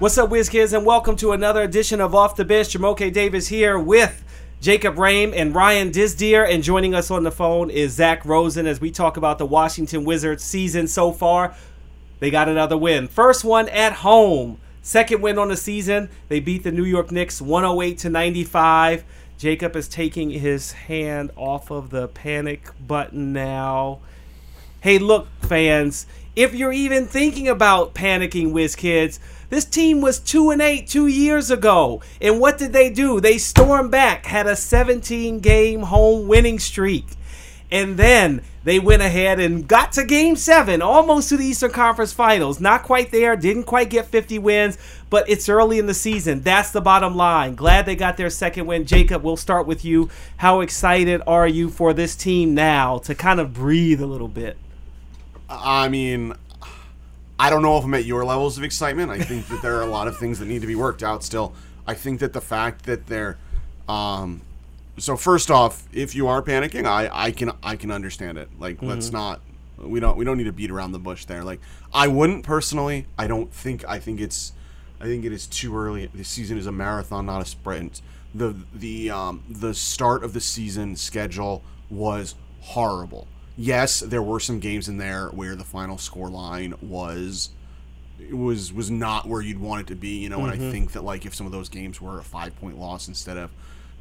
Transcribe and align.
What's 0.00 0.16
up, 0.16 0.30
Whiz 0.30 0.48
Kids, 0.48 0.72
and 0.72 0.86
welcome 0.86 1.16
to 1.16 1.32
another 1.32 1.60
edition 1.62 2.00
of 2.00 2.14
Off 2.14 2.36
the 2.36 2.44
Bench. 2.44 2.68
Jamoke 2.68 3.12
Davis 3.12 3.48
here 3.48 3.76
with 3.76 4.22
Jacob 4.60 4.96
Rame 4.96 5.32
and 5.34 5.52
Ryan 5.52 5.90
Disdeer, 5.90 6.48
and 6.48 6.62
joining 6.62 6.94
us 6.94 7.10
on 7.10 7.24
the 7.24 7.32
phone 7.32 7.68
is 7.68 7.94
Zach 7.94 8.24
Rosen 8.24 8.68
as 8.68 8.80
we 8.80 8.92
talk 8.92 9.16
about 9.16 9.38
the 9.38 9.44
Washington 9.44 10.04
Wizards 10.04 10.44
season 10.44 10.86
so 10.86 11.10
far. 11.10 11.52
They 12.20 12.30
got 12.30 12.48
another 12.48 12.78
win. 12.78 13.08
First 13.08 13.42
one 13.42 13.68
at 13.70 13.92
home. 13.92 14.60
Second 14.82 15.20
win 15.20 15.36
on 15.36 15.48
the 15.48 15.56
season. 15.56 16.10
They 16.28 16.38
beat 16.38 16.62
the 16.62 16.70
New 16.70 16.84
York 16.84 17.10
Knicks 17.10 17.42
108 17.42 17.98
to 17.98 18.08
95. 18.08 19.04
Jacob 19.36 19.74
is 19.74 19.88
taking 19.88 20.30
his 20.30 20.70
hand 20.70 21.32
off 21.34 21.72
of 21.72 21.90
the 21.90 22.06
panic 22.06 22.70
button 22.86 23.32
now. 23.32 23.98
Hey, 24.80 25.00
look, 25.00 25.26
fans, 25.40 26.06
if 26.36 26.54
you're 26.54 26.72
even 26.72 27.06
thinking 27.06 27.48
about 27.48 27.94
panicking, 27.94 28.52
Whiz 28.52 28.76
Kids, 28.76 29.18
this 29.50 29.64
team 29.64 30.00
was 30.00 30.18
2 30.18 30.50
and 30.50 30.60
8 30.60 30.86
2 30.86 31.06
years 31.06 31.50
ago. 31.50 32.02
And 32.20 32.40
what 32.40 32.58
did 32.58 32.72
they 32.72 32.90
do? 32.90 33.20
They 33.20 33.38
stormed 33.38 33.90
back, 33.90 34.26
had 34.26 34.46
a 34.46 34.56
17 34.56 35.40
game 35.40 35.82
home 35.82 36.28
winning 36.28 36.58
streak. 36.58 37.06
And 37.70 37.98
then 37.98 38.42
they 38.64 38.78
went 38.78 39.02
ahead 39.02 39.38
and 39.40 39.68
got 39.68 39.92
to 39.92 40.04
game 40.04 40.36
seven, 40.36 40.80
almost 40.80 41.28
to 41.28 41.36
the 41.36 41.44
Eastern 41.44 41.70
Conference 41.70 42.12
Finals. 42.12 42.60
Not 42.60 42.82
quite 42.82 43.10
there, 43.10 43.36
didn't 43.36 43.64
quite 43.64 43.90
get 43.90 44.06
50 44.06 44.38
wins, 44.38 44.78
but 45.10 45.28
it's 45.28 45.48
early 45.48 45.78
in 45.78 45.86
the 45.86 45.94
season. 45.94 46.40
That's 46.40 46.70
the 46.70 46.80
bottom 46.80 47.14
line. 47.14 47.54
Glad 47.54 47.84
they 47.84 47.96
got 47.96 48.16
their 48.16 48.30
second 48.30 48.66
win. 48.66 48.86
Jacob, 48.86 49.22
we'll 49.22 49.36
start 49.36 49.66
with 49.66 49.84
you. 49.84 50.08
How 50.38 50.60
excited 50.60 51.20
are 51.26 51.46
you 51.46 51.68
for 51.68 51.92
this 51.92 52.16
team 52.16 52.54
now 52.54 52.98
to 52.98 53.14
kind 53.14 53.38
of 53.38 53.52
breathe 53.52 54.00
a 54.00 54.06
little 54.06 54.28
bit? 54.28 54.56
I 55.50 55.88
mean, 55.88 56.34
I 57.38 57.50
don't 57.50 57.62
know 57.62 57.78
if 57.78 57.84
I'm 57.84 57.94
at 57.94 58.04
your 58.04 58.24
levels 58.24 58.58
of 58.58 58.64
excitement. 58.64 59.10
I 59.10 59.18
think 59.18 59.46
that 59.48 59.62
there 59.62 59.76
are 59.76 59.82
a 59.82 59.86
lot 59.86 60.08
of 60.08 60.18
things 60.18 60.38
that 60.40 60.46
need 60.46 60.60
to 60.60 60.66
be 60.66 60.74
worked 60.74 61.02
out 61.02 61.22
still. 61.22 61.54
I 61.86 61.94
think 61.94 62.20
that 62.20 62.32
the 62.32 62.40
fact 62.40 62.84
that 62.86 63.06
they're 63.06 63.38
um, 63.88 64.42
so 64.98 65.16
first 65.16 65.50
off, 65.50 65.88
if 65.92 66.14
you 66.14 66.26
are 66.26 66.42
panicking, 66.42 66.84
I, 66.84 67.08
I 67.12 67.30
can 67.30 67.52
I 67.62 67.76
can 67.76 67.90
understand 67.90 68.38
it. 68.38 68.48
Like 68.58 68.76
mm-hmm. 68.76 68.88
let's 68.88 69.12
not 69.12 69.40
we 69.78 70.00
don't 70.00 70.16
we 70.16 70.24
don't 70.24 70.36
need 70.36 70.44
to 70.44 70.52
beat 70.52 70.70
around 70.70 70.92
the 70.92 70.98
bush 70.98 71.24
there. 71.24 71.44
Like 71.44 71.60
I 71.92 72.08
wouldn't 72.08 72.44
personally. 72.44 73.06
I 73.16 73.26
don't 73.26 73.52
think 73.52 73.84
I 73.88 73.98
think 73.98 74.20
it's 74.20 74.52
I 75.00 75.04
think 75.04 75.24
it 75.24 75.32
is 75.32 75.46
too 75.46 75.76
early. 75.76 76.06
The 76.06 76.24
season 76.24 76.58
is 76.58 76.66
a 76.66 76.72
marathon, 76.72 77.26
not 77.26 77.40
a 77.40 77.44
sprint. 77.44 78.02
The 78.34 78.56
the 78.74 79.10
um, 79.10 79.44
the 79.48 79.74
start 79.74 80.24
of 80.24 80.32
the 80.32 80.40
season 80.40 80.96
schedule 80.96 81.62
was 81.88 82.34
horrible 82.60 83.28
yes, 83.58 84.00
there 84.00 84.22
were 84.22 84.40
some 84.40 84.60
games 84.60 84.88
in 84.88 84.96
there 84.96 85.28
where 85.28 85.56
the 85.56 85.64
final 85.64 85.98
score 85.98 86.30
line 86.30 86.74
was 86.80 87.50
was 88.32 88.72
was 88.72 88.90
not 88.90 89.26
where 89.26 89.42
you'd 89.42 89.60
want 89.60 89.82
it 89.82 89.86
to 89.88 89.94
be, 89.94 90.18
you 90.18 90.28
know, 90.28 90.38
mm-hmm. 90.38 90.44
and 90.44 90.52
I 90.52 90.56
mm-hmm. 90.56 90.70
think 90.70 90.92
that 90.92 91.04
like 91.04 91.26
if 91.26 91.34
some 91.34 91.44
of 91.44 91.52
those 91.52 91.68
games 91.68 92.00
were 92.00 92.18
a 92.18 92.22
5-point 92.22 92.78
loss 92.78 93.08
instead 93.08 93.36
of 93.36 93.50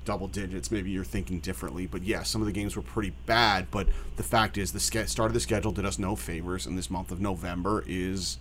double 0.06 0.28
digits, 0.28 0.72
maybe 0.72 0.90
you're 0.90 1.04
thinking 1.04 1.40
differently. 1.40 1.86
But 1.86 2.04
yeah, 2.04 2.24
some 2.24 2.42
of 2.42 2.46
the 2.46 2.54
games 2.54 2.76
were 2.76 2.82
pretty 2.82 3.14
bad, 3.26 3.70
but 3.72 3.88
the 4.16 4.24
fact 4.24 4.58
is 4.58 4.72
the 4.72 4.80
start 4.80 5.30
of 5.30 5.34
the 5.34 5.40
schedule 5.40 5.72
did 5.72 5.86
us 5.86 6.00
no 6.00 6.16
favors 6.16 6.66
and 6.66 6.78
this 6.78 6.90
month 6.90 7.12
of 7.12 7.20
November 7.20 7.84
is 7.88 8.38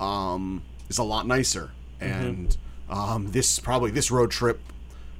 um 0.00 0.62
is 0.88 0.98
a 0.98 1.04
lot 1.04 1.26
nicer. 1.26 1.72
Mm-hmm. 2.00 2.24
And 2.24 2.56
um 2.88 3.32
this 3.32 3.58
probably 3.58 3.90
this 3.90 4.10
road 4.10 4.30
trip 4.30 4.60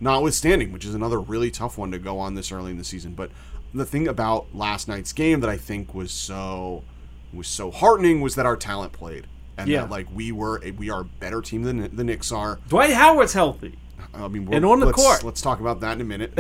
notwithstanding, 0.01 0.73
which 0.73 0.85
is 0.85 0.95
another 0.95 1.21
really 1.21 1.51
tough 1.51 1.79
one 1.79 1.93
to 1.93 1.99
go 1.99 2.19
on 2.19 2.35
this 2.35 2.51
early 2.51 2.73
in 2.73 2.79
the 2.79 2.85
season, 2.85 3.15
but 3.15 3.31
the 3.75 3.85
thing 3.85 4.09
about 4.09 4.55
last 4.55 4.89
night's 4.89 5.13
game 5.13 5.41
that 5.41 5.51
I 5.51 5.57
think 5.57 5.95
was 5.95 6.13
so 6.13 6.85
was 7.33 7.49
so 7.49 7.71
heartening 7.71 8.21
was 8.21 8.35
that 8.35 8.47
our 8.47 8.57
talent 8.57 8.93
played, 8.93 9.27
and 9.57 9.69
yeah. 9.69 9.83
that 9.83 9.91
like 9.91 10.07
we 10.15 10.33
were 10.33 10.63
a, 10.63 10.71
we 10.73 10.91
are 10.91 11.01
a 11.01 11.05
better 11.05 11.41
team 11.41 11.63
than 11.63 11.95
the 11.95 12.05
Knicks 12.05 12.31
are. 12.31 12.59
Dwight 12.69 12.93
Howard's 12.93 13.33
healthy. 13.33 13.79
I 14.15 14.29
mean, 14.29 14.53
and 14.53 14.65
on 14.65 14.81
the 14.81 14.87
let's, 14.87 15.03
court. 15.03 15.25
Let's 15.25 15.41
talk 15.41 15.61
about 15.61 15.81
that 15.81 15.93
in 15.93 16.01
a 16.03 16.05
minute. 16.05 16.33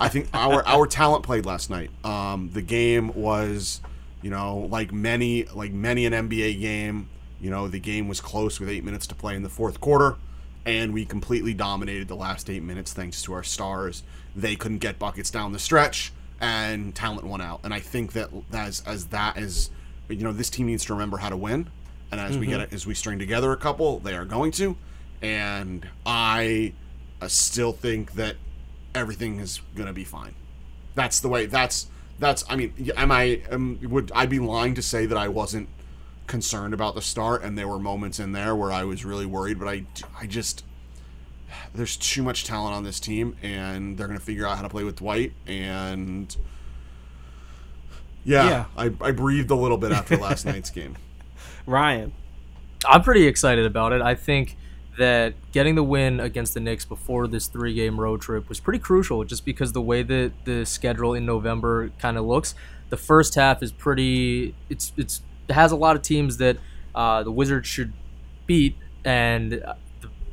I 0.00 0.08
think 0.08 0.28
our 0.34 0.66
our 0.66 0.86
talent 0.86 1.24
played 1.24 1.44
last 1.44 1.68
night. 1.68 1.90
Um, 2.04 2.50
the 2.52 2.62
game 2.62 3.12
was, 3.14 3.80
you 4.22 4.30
know, 4.30 4.68
like 4.70 4.92
many 4.92 5.44
like 5.44 5.72
many 5.72 6.06
an 6.06 6.12
NBA 6.14 6.60
game. 6.60 7.10
You 7.40 7.50
know, 7.50 7.68
the 7.68 7.78
game 7.78 8.08
was 8.08 8.20
close 8.20 8.58
with 8.58 8.68
eight 8.68 8.82
minutes 8.82 9.06
to 9.08 9.14
play 9.14 9.36
in 9.36 9.42
the 9.42 9.50
fourth 9.50 9.80
quarter, 9.80 10.16
and 10.64 10.92
we 10.92 11.04
completely 11.04 11.54
dominated 11.54 12.08
the 12.08 12.16
last 12.16 12.48
eight 12.48 12.62
minutes 12.62 12.92
thanks 12.94 13.22
to 13.22 13.34
our 13.34 13.44
stars. 13.44 14.02
They 14.34 14.56
couldn't 14.56 14.78
get 14.78 14.98
buckets 14.98 15.30
down 15.30 15.52
the 15.52 15.58
stretch 15.58 16.12
and 16.40 16.94
talent 16.94 17.26
won 17.26 17.40
out. 17.40 17.60
And 17.64 17.74
I 17.74 17.80
think 17.80 18.12
that 18.12 18.30
as 18.52 18.82
as 18.86 19.06
that 19.06 19.38
is, 19.38 19.70
you 20.08 20.24
know, 20.24 20.32
this 20.32 20.50
team 20.50 20.66
needs 20.66 20.84
to 20.86 20.94
remember 20.94 21.16
how 21.16 21.28
to 21.28 21.36
win. 21.36 21.68
And 22.10 22.20
as 22.20 22.32
mm-hmm. 22.32 22.40
we 22.40 22.46
get 22.46 22.60
it, 22.60 22.72
as 22.72 22.86
we 22.86 22.94
string 22.94 23.18
together 23.18 23.52
a 23.52 23.56
couple, 23.56 23.98
they 23.98 24.14
are 24.14 24.24
going 24.24 24.52
to. 24.52 24.76
And 25.20 25.86
I 26.06 26.72
uh, 27.20 27.28
still 27.28 27.72
think 27.72 28.12
that 28.12 28.36
everything 28.94 29.40
is 29.40 29.60
going 29.74 29.88
to 29.88 29.92
be 29.92 30.04
fine. 30.04 30.34
That's 30.94 31.20
the 31.20 31.28
way. 31.28 31.46
That's 31.46 31.88
that's. 32.18 32.44
I 32.48 32.56
mean, 32.56 32.92
am 32.96 33.12
I? 33.12 33.42
Am, 33.50 33.78
would 33.82 34.10
I 34.14 34.26
be 34.26 34.38
lying 34.38 34.74
to 34.74 34.82
say 34.82 35.06
that 35.06 35.18
I 35.18 35.28
wasn't 35.28 35.68
concerned 36.26 36.74
about 36.74 36.94
the 36.94 37.02
start? 37.02 37.42
And 37.42 37.58
there 37.58 37.68
were 37.68 37.78
moments 37.78 38.18
in 38.18 38.32
there 38.32 38.54
where 38.56 38.72
I 38.72 38.84
was 38.84 39.04
really 39.04 39.26
worried. 39.26 39.58
But 39.58 39.68
I, 39.68 39.84
I 40.18 40.26
just 40.26 40.64
there's 41.74 41.96
too 41.96 42.22
much 42.22 42.44
talent 42.44 42.74
on 42.74 42.84
this 42.84 43.00
team, 43.00 43.36
and 43.42 43.96
they're 43.96 44.06
going 44.06 44.18
to 44.18 44.24
figure 44.24 44.46
out 44.46 44.56
how 44.56 44.62
to 44.62 44.68
play 44.68 44.84
with 44.84 44.96
Dwight. 44.96 45.32
And 45.46 46.34
yeah, 48.24 48.48
yeah. 48.48 48.64
I, 48.76 48.92
I 49.00 49.10
breathed 49.12 49.50
a 49.50 49.54
little 49.54 49.78
bit 49.78 49.92
after 49.92 50.16
last 50.16 50.44
night's 50.46 50.70
game. 50.70 50.96
Ryan, 51.66 52.12
I'm 52.86 53.02
pretty 53.02 53.26
excited 53.26 53.66
about 53.66 53.92
it. 53.92 54.02
I 54.02 54.14
think 54.14 54.56
that 54.98 55.34
getting 55.52 55.76
the 55.76 55.82
win 55.82 56.18
against 56.18 56.54
the 56.54 56.60
Knicks 56.60 56.84
before 56.84 57.28
this 57.28 57.46
three 57.46 57.72
game 57.72 58.00
road 58.00 58.20
trip 58.20 58.48
was 58.48 58.58
pretty 58.60 58.80
crucial 58.80 59.24
just 59.24 59.44
because 59.44 59.72
the 59.72 59.80
way 59.80 60.02
that 60.02 60.32
the 60.44 60.66
schedule 60.66 61.14
in 61.14 61.24
November 61.24 61.90
kind 61.98 62.18
of 62.18 62.24
looks. 62.24 62.54
The 62.90 62.96
first 62.96 63.34
half 63.34 63.62
is 63.62 63.70
pretty 63.70 64.54
it's 64.68 64.92
it's 64.96 65.22
it 65.48 65.52
has 65.54 65.72
a 65.72 65.76
lot 65.76 65.96
of 65.96 66.02
teams 66.02 66.38
that 66.38 66.58
uh, 66.94 67.22
the 67.22 67.30
Wizards 67.30 67.68
should 67.68 67.92
beat 68.46 68.76
and 69.04 69.62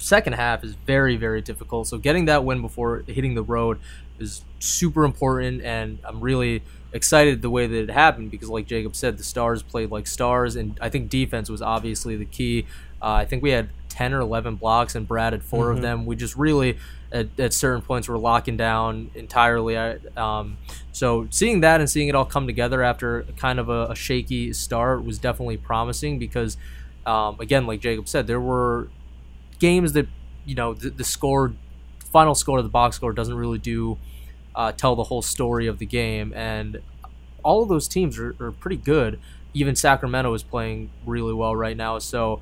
second 0.06 0.34
half 0.34 0.64
is 0.64 0.76
very 0.86 1.18
very 1.18 1.42
difficult. 1.42 1.88
So 1.88 1.98
getting 1.98 2.26
that 2.26 2.44
win 2.46 2.62
before 2.62 3.04
hitting 3.08 3.36
the 3.36 3.44
road 3.44 3.80
is 4.20 4.44
super 4.60 5.04
important, 5.04 5.62
and 5.64 6.00
I'm 6.04 6.22
really 6.22 6.64
excited 6.94 7.42
the 7.42 7.50
way 7.50 7.68
that 7.68 7.84
it 7.84 7.90
happened 7.90 8.32
because, 8.32 8.50
like 8.50 8.68
Jacob 8.68 8.96
said, 8.96 9.18
the 9.18 9.24
Stars 9.24 9.64
played 9.64 9.92
like 9.92 10.08
stars, 10.08 10.56
and 10.56 10.78
I 10.82 10.90
think 10.90 11.10
defense 11.10 11.50
was 11.50 11.62
obviously 11.62 12.16
the 12.16 12.26
key. 12.26 12.68
Uh, 13.02 13.14
I 13.14 13.26
think 13.26 13.44
we 13.44 13.50
had 13.50 13.70
10 13.90 14.14
or 14.14 14.20
11 14.20 14.56
blocks, 14.56 14.96
and 14.96 15.08
Brad 15.08 15.34
had 15.34 15.44
4 15.44 15.66
mm-hmm. 15.66 15.76
of 15.76 15.82
them. 15.82 16.06
We 16.06 16.16
just 16.16 16.36
really, 16.36 16.78
at, 17.12 17.38
at, 17.40 17.54
certain 17.54 17.82
points, 17.82 18.08
were 18.08 18.18
locking 18.18 18.58
down 18.58 19.12
entirely. 19.16 19.76
Um, 19.76 20.58
so 20.92 21.28
seeing 21.32 21.62
that 21.62 21.80
and 21.80 21.90
seeing 21.90 22.08
it 22.08 22.16
all 22.16 22.26
come 22.26 22.48
together 22.48 22.82
after 22.82 23.24
kind 23.38 23.60
of 23.60 23.70
a, 23.70 23.88
a 23.88 23.96
shaky 23.96 24.54
start 24.54 25.04
was 25.04 25.18
definitely 25.18 25.58
promising 25.58 26.20
because, 26.20 26.58
um, 27.06 27.38
again, 27.40 27.68
like 27.68 27.80
Jacob 27.80 28.08
said, 28.08 28.28
there 28.28 28.42
were 28.42 28.90
games 29.66 29.94
that 29.94 30.08
you 30.46 30.54
know 30.54 30.74
the, 30.74 30.90
the 30.92 31.04
score, 31.04 31.54
final 32.12 32.36
score 32.36 32.60
of 32.60 32.64
the 32.64 32.70
box 32.70 32.96
score 32.96 33.14
doesn't 33.14 33.36
really 33.36 33.58
do 33.58 33.98
uh, 34.54 34.72
tell 34.72 34.96
the 34.96 35.04
whole 35.04 35.24
story 35.24 35.66
of 35.66 35.80
the 35.80 35.86
game, 35.88 36.32
and 36.34 36.82
all 37.44 37.64
of 37.64 37.70
those 37.70 37.88
teams 37.88 38.20
are, 38.20 38.36
are 38.40 38.52
pretty 38.52 38.78
good. 38.78 39.20
Even 39.54 39.76
Sacramento 39.76 40.34
is 40.34 40.44
playing 40.44 40.90
really 41.06 41.34
well 41.34 41.56
right 41.56 41.78
now. 41.78 41.98
So 42.00 42.42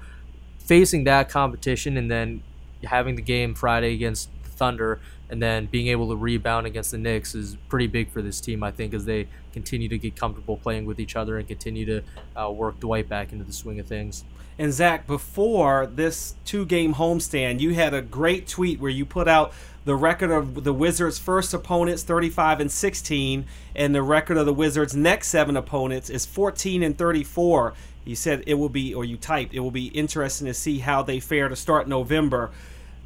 facing 0.60 1.04
that 1.06 1.30
competition 1.30 1.96
and 1.98 2.10
then 2.10 2.44
having 2.84 3.16
the 3.16 3.22
game 3.22 3.54
Friday 3.54 3.94
against 3.94 4.30
the 4.44 4.50
Thunder 4.50 5.00
and 5.34 5.42
then 5.42 5.66
being 5.66 5.88
able 5.88 6.10
to 6.10 6.16
rebound 6.16 6.68
against 6.68 6.92
the 6.92 6.98
Knicks 7.00 7.34
is 7.34 7.58
pretty 7.68 7.88
big 7.88 8.12
for 8.12 8.22
this 8.22 8.40
team, 8.40 8.62
I 8.62 8.70
think, 8.70 8.94
as 8.94 9.06
they 9.06 9.28
continue 9.52 9.90
to 9.90 9.98
get 9.98 10.16
comfortable 10.16 10.58
playing 10.58 10.86
with 10.86 11.00
each 11.00 11.16
other 11.16 11.40
and 11.40 11.48
continue 11.48 11.88
to 11.88 12.04
uh, 12.40 12.52
work 12.52 12.80
Dwight 12.80 13.10
back 13.10 13.34
into 13.34 13.44
the 13.44 13.52
swing 13.52 13.80
of 13.80 13.88
things. 13.88 14.26
And 14.60 14.72
Zach, 14.72 15.08
before 15.08 15.88
this 15.88 16.36
two 16.46 16.68
game 16.68 16.94
homestand, 16.94 17.62
you 17.62 17.74
had 17.74 17.96
a 17.96 18.02
great 18.04 18.48
tweet 18.48 18.80
where 18.80 18.92
you 18.92 19.08
put 19.08 19.28
out 19.28 19.54
the 19.86 19.96
record 19.96 20.30
of 20.30 20.64
the 20.64 20.72
Wizards' 20.72 21.18
first 21.18 21.52
opponents, 21.52 22.04
35 22.04 22.60
and 22.60 22.72
16, 22.72 23.46
and 23.76 23.96
the 23.96 24.04
record 24.04 24.38
of 24.38 24.46
the 24.46 24.54
Wizards' 24.54 24.96
next 24.96 25.30
seven 25.30 25.58
opponents 25.58 26.12
is 26.12 26.28
14 26.28 26.84
and 26.84 26.96
34. 26.96 27.74
You 28.06 28.16
said 28.16 28.44
it 28.46 28.54
will 28.54 28.70
be, 28.70 28.94
or 28.94 29.04
you 29.04 29.18
typed, 29.18 29.56
it 29.56 29.62
will 29.62 29.72
be 29.72 29.88
interesting 29.88 30.46
to 30.46 30.54
see 30.54 30.78
how 30.78 31.02
they 31.02 31.20
fare 31.20 31.50
to 31.50 31.56
start 31.56 31.88
November. 31.88 32.52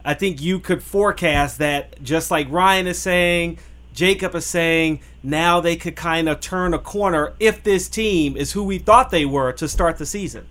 I 0.07 0.15
think 0.15 0.41
you 0.41 0.59
could 0.59 0.81
forecast 0.81 1.59
that, 1.59 2.01
just 2.01 2.31
like 2.31 2.49
Ryan 2.49 2.87
is 2.87 2.97
saying, 2.97 3.59
Jacob 3.93 4.33
is 4.33 4.45
saying, 4.45 5.01
now 5.21 5.59
they 5.59 5.75
could 5.75 5.95
kind 5.95 6.29
of 6.29 6.39
turn 6.39 6.73
a 6.73 6.79
corner 6.79 7.33
if 7.39 7.63
this 7.63 7.89
team 7.89 8.35
is 8.35 8.53
who 8.53 8.63
we 8.63 8.79
thought 8.79 9.11
they 9.11 9.25
were 9.25 9.51
to 9.53 9.67
start 9.67 9.97
the 9.97 10.05
season 10.05 10.47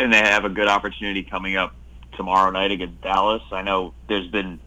and 0.00 0.12
they 0.12 0.18
have 0.18 0.46
a 0.46 0.48
good 0.48 0.66
opportunity 0.66 1.22
coming 1.22 1.56
up 1.56 1.74
tomorrow 2.16 2.50
night 2.50 2.70
against 2.70 3.02
Dallas. 3.02 3.42
I 3.52 3.60
know 3.60 3.92
there's 4.08 4.28
been 4.28 4.58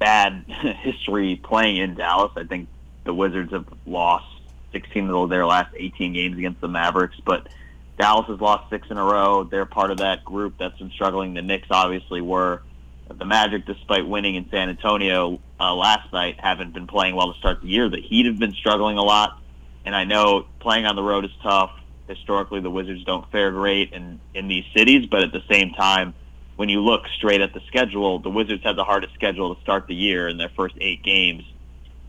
bad 0.00 0.44
history 0.48 1.36
playing 1.36 1.76
in 1.76 1.94
Dallas. 1.94 2.32
I 2.36 2.42
think 2.42 2.68
the 3.04 3.14
Wizards 3.14 3.52
have 3.52 3.66
lost 3.86 4.26
16 4.72 5.08
of 5.10 5.30
their 5.30 5.46
last 5.46 5.72
18 5.76 6.12
games 6.12 6.36
against 6.36 6.60
the 6.60 6.66
Mavericks, 6.68 7.16
but 7.24 7.48
Dallas 7.98 8.26
has 8.28 8.40
lost 8.40 8.70
six 8.70 8.86
in 8.90 8.96
a 8.96 9.04
row. 9.04 9.44
They're 9.44 9.66
part 9.66 9.90
of 9.90 9.98
that 9.98 10.24
group 10.24 10.54
that's 10.58 10.78
been 10.78 10.90
struggling. 10.90 11.34
The 11.34 11.42
Knicks 11.42 11.68
obviously 11.70 12.20
were. 12.20 12.62
The 13.10 13.24
Magic, 13.24 13.64
despite 13.64 14.06
winning 14.06 14.34
in 14.34 14.50
San 14.50 14.68
Antonio 14.68 15.40
uh, 15.58 15.74
last 15.74 16.12
night, 16.12 16.38
haven't 16.38 16.74
been 16.74 16.86
playing 16.86 17.16
well 17.16 17.32
to 17.32 17.38
start 17.38 17.62
the 17.62 17.68
year. 17.68 17.88
The 17.88 18.02
Heat 18.02 18.26
have 18.26 18.38
been 18.38 18.52
struggling 18.52 18.98
a 18.98 19.02
lot, 19.02 19.40
and 19.86 19.96
I 19.96 20.04
know 20.04 20.44
playing 20.60 20.84
on 20.84 20.94
the 20.94 21.02
road 21.02 21.24
is 21.24 21.30
tough. 21.42 21.70
Historically, 22.06 22.60
the 22.60 22.70
Wizards 22.70 23.02
don't 23.04 23.28
fare 23.32 23.50
great 23.50 23.92
in 23.94 24.20
in 24.34 24.46
these 24.46 24.64
cities, 24.76 25.06
but 25.10 25.22
at 25.22 25.32
the 25.32 25.42
same 25.50 25.72
time, 25.72 26.12
when 26.56 26.68
you 26.68 26.80
look 26.80 27.06
straight 27.16 27.40
at 27.40 27.54
the 27.54 27.60
schedule, 27.66 28.18
the 28.18 28.30
Wizards 28.30 28.62
had 28.62 28.76
the 28.76 28.84
hardest 28.84 29.14
schedule 29.14 29.54
to 29.54 29.60
start 29.62 29.86
the 29.86 29.94
year 29.94 30.28
in 30.28 30.36
their 30.36 30.50
first 30.50 30.74
eight 30.78 31.02
games. 31.02 31.44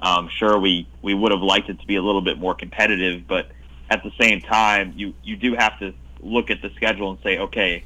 Um, 0.02 0.30
sure, 0.38 0.60
we 0.60 0.86
we 1.02 1.14
would 1.14 1.32
have 1.32 1.42
liked 1.42 1.70
it 1.70 1.80
to 1.80 1.88
be 1.88 1.96
a 1.96 2.02
little 2.02 2.22
bit 2.22 2.38
more 2.38 2.56
competitive, 2.56 3.26
but 3.26 3.52
at 3.90 4.04
the 4.04 4.12
same 4.20 4.42
time, 4.42 4.94
you 4.96 5.14
you 5.24 5.36
do 5.36 5.56
have 5.56 5.78
to 5.80 5.94
look 6.22 6.50
at 6.50 6.62
the 6.62 6.70
schedule 6.76 7.12
and 7.12 7.20
say, 7.24 7.38
okay, 7.40 7.84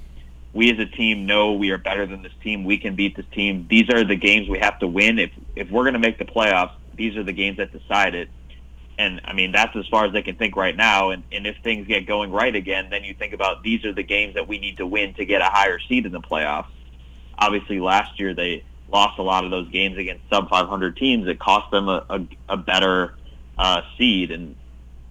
we 0.54 0.72
as 0.72 0.80
a 0.80 0.86
team 0.86 1.26
know 1.26 1.54
we 1.54 1.72
are 1.72 1.78
better 1.78 2.06
than 2.06 2.22
this 2.22 2.34
team. 2.44 2.64
We 2.64 2.78
can 2.78 2.96
beat 2.96 3.16
this 3.16 3.26
team. 3.32 3.68
These 3.70 3.90
are 3.90 4.04
the 4.04 4.16
games 4.16 4.50
we 4.50 4.60
have 4.60 4.80
to 4.80 4.88
win. 4.88 5.20
If 5.20 5.32
if 5.56 5.70
we're 5.70 5.84
going 5.84 5.94
to 5.94 6.00
make 6.00 6.20
the 6.20 6.26
playoffs, 6.26 6.74
these 6.96 7.16
are 7.18 7.24
the 7.24 7.34
games 7.34 7.58
that 7.58 7.72
decide 7.72 8.16
it. 8.16 8.30
And 8.98 9.22
I 9.26 9.34
mean, 9.34 9.52
that's 9.52 9.76
as 9.76 9.88
far 9.88 10.06
as 10.06 10.14
they 10.14 10.22
can 10.22 10.36
think 10.36 10.56
right 10.56 10.76
now. 10.76 11.10
And, 11.10 11.24
and 11.32 11.48
if 11.48 11.56
things 11.64 11.88
get 11.88 12.06
going 12.06 12.32
right 12.32 12.56
again, 12.56 12.90
then 12.92 13.04
you 13.04 13.16
think 13.16 13.34
about 13.34 13.64
these 13.64 13.84
are 13.86 13.94
the 13.94 14.04
games 14.04 14.36
that 14.36 14.48
we 14.48 14.60
need 14.60 14.78
to 14.78 14.86
win 14.86 15.16
to 15.16 15.26
get 15.26 15.42
a 15.42 15.46
higher 15.46 15.80
seed 15.80 16.06
in 16.06 16.12
the 16.12 16.22
playoffs. 16.22 16.68
Obviously, 17.40 17.80
last 17.80 18.20
year 18.20 18.36
they 18.36 18.64
lost 18.92 19.18
a 19.18 19.24
lot 19.24 19.44
of 19.46 19.50
those 19.50 19.68
games 19.70 19.98
against 19.98 20.22
sub 20.30 20.48
500 20.50 20.96
teams. 20.98 21.28
It 21.28 21.40
cost 21.40 21.72
them 21.72 21.90
a, 21.90 22.06
a, 22.08 22.28
a 22.50 22.58
better 22.58 23.16
uh, 23.58 23.82
seed. 23.98 24.30
And 24.30 24.56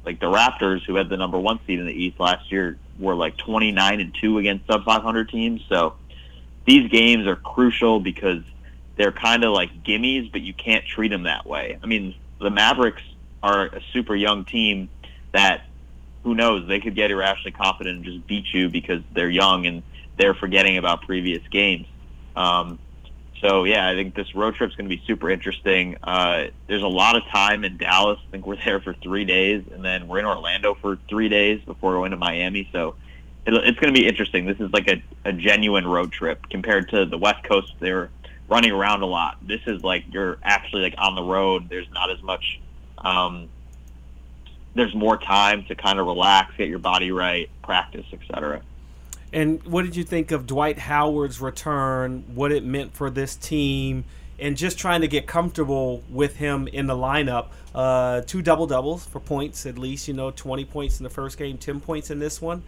like 0.04 0.20
the 0.20 0.26
Raptors, 0.26 0.84
who 0.84 0.96
had 0.96 1.08
the 1.08 1.16
number 1.16 1.38
one 1.38 1.60
seed 1.66 1.78
in 1.78 1.86
the 1.86 1.92
East 1.92 2.18
last 2.18 2.50
year, 2.50 2.76
were 2.98 3.14
like 3.14 3.36
29 3.36 4.00
and 4.00 4.14
two 4.20 4.38
against 4.38 4.66
sub 4.66 4.84
500 4.84 5.28
teams. 5.28 5.62
So 5.68 5.94
these 6.66 6.90
games 6.90 7.26
are 7.26 7.36
crucial 7.36 8.00
because 8.00 8.42
they're 8.96 9.12
kind 9.12 9.44
of 9.44 9.52
like 9.52 9.82
gimmies, 9.82 10.30
but 10.30 10.40
you 10.40 10.54
can't 10.54 10.84
treat 10.84 11.08
them 11.08 11.24
that 11.24 11.46
way. 11.46 11.78
I 11.82 11.86
mean, 11.86 12.14
the 12.40 12.50
Mavericks 12.50 13.02
are 13.42 13.66
a 13.66 13.80
super 13.92 14.14
young 14.14 14.44
team 14.44 14.88
that 15.32 15.66
who 16.22 16.34
knows 16.34 16.68
they 16.68 16.80
could 16.80 16.94
get 16.94 17.10
irrationally 17.10 17.52
confident 17.52 17.96
and 17.96 18.04
just 18.04 18.26
beat 18.26 18.52
you 18.52 18.68
because 18.68 19.02
they're 19.12 19.30
young 19.30 19.66
and 19.66 19.82
they're 20.16 20.34
forgetting 20.34 20.78
about 20.78 21.02
previous 21.02 21.42
games. 21.50 21.86
Um, 22.36 22.78
so 23.42 23.64
yeah, 23.64 23.88
I 23.88 23.94
think 23.94 24.14
this 24.14 24.34
road 24.34 24.54
trip's 24.54 24.76
going 24.76 24.88
to 24.88 24.96
be 24.96 25.02
super 25.04 25.28
interesting. 25.28 25.96
Uh, 26.02 26.46
there's 26.68 26.84
a 26.84 26.88
lot 26.88 27.16
of 27.16 27.24
time 27.26 27.64
in 27.64 27.76
Dallas. 27.76 28.20
I 28.28 28.30
think 28.30 28.46
we're 28.46 28.56
there 28.64 28.80
for 28.80 28.94
three 28.94 29.24
days, 29.24 29.64
and 29.72 29.84
then 29.84 30.06
we're 30.06 30.20
in 30.20 30.24
Orlando 30.24 30.74
for 30.80 30.96
three 31.08 31.28
days 31.28 31.60
before 31.66 31.94
going 31.94 32.12
to 32.12 32.16
Miami. 32.16 32.68
So 32.72 32.94
it, 33.44 33.52
it's 33.52 33.78
going 33.80 33.92
to 33.92 34.00
be 34.00 34.06
interesting. 34.06 34.46
This 34.46 34.60
is 34.60 34.72
like 34.72 34.88
a, 34.88 35.02
a 35.24 35.32
genuine 35.32 35.86
road 35.86 36.12
trip 36.12 36.48
compared 36.50 36.90
to 36.90 37.04
the 37.04 37.18
West 37.18 37.42
Coast. 37.42 37.74
They're 37.80 38.10
running 38.48 38.70
around 38.70 39.02
a 39.02 39.06
lot. 39.06 39.38
This 39.42 39.60
is 39.66 39.82
like 39.82 40.04
you're 40.12 40.38
actually 40.44 40.82
like 40.82 40.94
on 40.98 41.16
the 41.16 41.22
road. 41.22 41.68
There's 41.68 41.90
not 41.90 42.12
as 42.12 42.22
much. 42.22 42.60
Um, 42.98 43.48
there's 44.74 44.94
more 44.94 45.16
time 45.16 45.64
to 45.64 45.74
kind 45.74 45.98
of 45.98 46.06
relax, 46.06 46.54
get 46.56 46.68
your 46.68 46.78
body 46.78 47.10
right, 47.10 47.50
practice, 47.62 48.06
etc. 48.12 48.62
And 49.32 49.62
what 49.64 49.84
did 49.84 49.96
you 49.96 50.04
think 50.04 50.30
of 50.30 50.46
Dwight 50.46 50.78
Howard's 50.78 51.40
return? 51.40 52.24
What 52.34 52.52
it 52.52 52.64
meant 52.64 52.92
for 52.94 53.08
this 53.08 53.34
team, 53.34 54.04
and 54.38 54.56
just 54.56 54.78
trying 54.78 55.00
to 55.00 55.08
get 55.08 55.26
comfortable 55.26 56.02
with 56.10 56.36
him 56.36 56.68
in 56.68 56.86
the 56.86 56.94
lineup. 56.94 57.46
Uh, 57.74 58.20
two 58.22 58.42
double 58.42 58.66
doubles 58.66 59.06
for 59.06 59.20
points 59.20 59.64
at 59.64 59.78
least. 59.78 60.06
You 60.08 60.14
know, 60.14 60.30
twenty 60.32 60.64
points 60.66 61.00
in 61.00 61.04
the 61.04 61.10
first 61.10 61.38
game, 61.38 61.56
ten 61.56 61.80
points 61.80 62.10
in 62.10 62.18
this 62.18 62.42
one. 62.42 62.62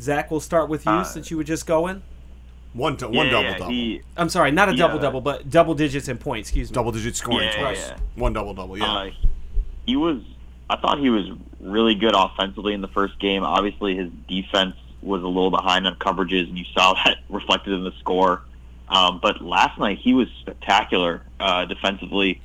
Zach, 0.00 0.30
we'll 0.30 0.40
start 0.40 0.68
with 0.68 0.84
you 0.84 0.92
Uh, 0.92 1.04
since 1.04 1.30
you 1.30 1.36
were 1.36 1.44
just 1.44 1.66
going. 1.66 2.02
One 2.74 2.96
to, 2.98 3.08
one 3.08 3.28
double 3.28 3.42
yeah, 3.44 3.58
double. 3.58 3.70
he- 3.72 4.00
I'm 4.16 4.28
sorry, 4.30 4.50
not 4.50 4.68
a 4.68 4.72
Yeah. 4.72 4.78
double 4.78 4.98
double, 4.98 5.20
but 5.20 5.48
double 5.50 5.74
digits 5.74 6.08
in 6.08 6.16
points. 6.18 6.48
Excuse 6.48 6.70
me. 6.70 6.74
double 6.74 6.90
digit 6.92 7.14
scoring 7.16 7.48
Yeah, 7.48 7.60
twice. 7.60 7.86
yeah. 7.88 7.96
One 8.16 8.32
double 8.32 8.54
double. 8.54 8.78
Yeah. 8.78 8.90
Uh, 8.92 9.10
he 9.86 9.96
was. 9.96 10.20
I 10.70 10.76
thought 10.76 10.98
he 10.98 11.10
was 11.10 11.30
really 11.60 11.94
good 11.94 12.14
offensively 12.14 12.72
in 12.72 12.80
the 12.80 12.88
first 12.88 13.18
game. 13.20 13.42
Obviously, 13.44 13.94
his 13.94 14.10
defense 14.26 14.74
was 15.02 15.22
a 15.22 15.26
little 15.26 15.50
behind 15.50 15.86
on 15.86 15.96
coverages, 15.96 16.48
and 16.48 16.58
you 16.58 16.64
saw 16.76 16.94
that 17.04 17.18
reflected 17.28 17.74
in 17.74 17.84
the 17.84 17.92
score. 18.00 18.42
Um, 18.88 19.20
but 19.22 19.40
last 19.42 19.78
night 19.78 19.98
he 19.98 20.14
was 20.14 20.28
spectacular 20.40 21.22
uh, 21.40 21.64
defensively. 21.64 22.42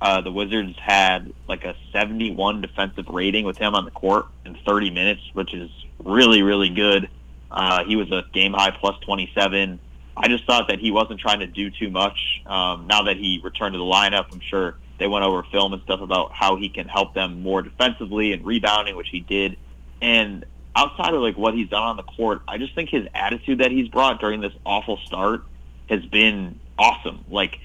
Uh, 0.00 0.22
the 0.22 0.32
Wizards 0.32 0.78
had 0.78 1.32
like 1.46 1.64
a 1.64 1.74
71 1.92 2.62
defensive 2.62 3.06
rating 3.08 3.44
with 3.44 3.58
him 3.58 3.74
on 3.74 3.84
the 3.84 3.90
court 3.90 4.26
in 4.46 4.56
30 4.66 4.90
minutes, 4.90 5.20
which 5.34 5.52
is 5.52 5.70
really, 6.02 6.42
really 6.42 6.70
good. 6.70 7.08
Uh, 7.50 7.84
he 7.84 7.96
was 7.96 8.10
a 8.10 8.22
game 8.32 8.52
high 8.52 8.70
plus 8.70 8.98
27. 9.00 9.78
I 10.16 10.28
just 10.28 10.46
thought 10.46 10.68
that 10.68 10.78
he 10.78 10.90
wasn't 10.90 11.20
trying 11.20 11.40
to 11.40 11.46
do 11.46 11.70
too 11.70 11.90
much. 11.90 12.42
Um, 12.46 12.86
now 12.86 13.02
that 13.02 13.16
he 13.16 13.40
returned 13.42 13.74
to 13.74 13.78
the 13.78 13.84
lineup, 13.84 14.26
I'm 14.32 14.40
sure 14.40 14.76
they 14.98 15.06
went 15.06 15.24
over 15.24 15.42
film 15.50 15.72
and 15.72 15.82
stuff 15.82 16.00
about 16.00 16.32
how 16.32 16.56
he 16.56 16.68
can 16.68 16.88
help 16.88 17.14
them 17.14 17.42
more 17.42 17.62
defensively 17.62 18.32
and 18.32 18.44
rebounding, 18.44 18.96
which 18.96 19.08
he 19.10 19.20
did. 19.20 19.56
And 20.00 20.44
outside 20.74 21.14
of 21.14 21.20
like 21.20 21.36
what 21.36 21.54
he's 21.54 21.68
done 21.68 21.82
on 21.82 21.96
the 21.96 22.02
court, 22.02 22.42
I 22.46 22.58
just 22.58 22.74
think 22.74 22.90
his 22.90 23.06
attitude 23.14 23.58
that 23.58 23.70
he's 23.70 23.88
brought 23.88 24.20
during 24.20 24.40
this 24.40 24.52
awful 24.64 24.98
start 25.06 25.42
has 25.88 26.04
been 26.06 26.58
awesome. 26.78 27.24
Like 27.28 27.58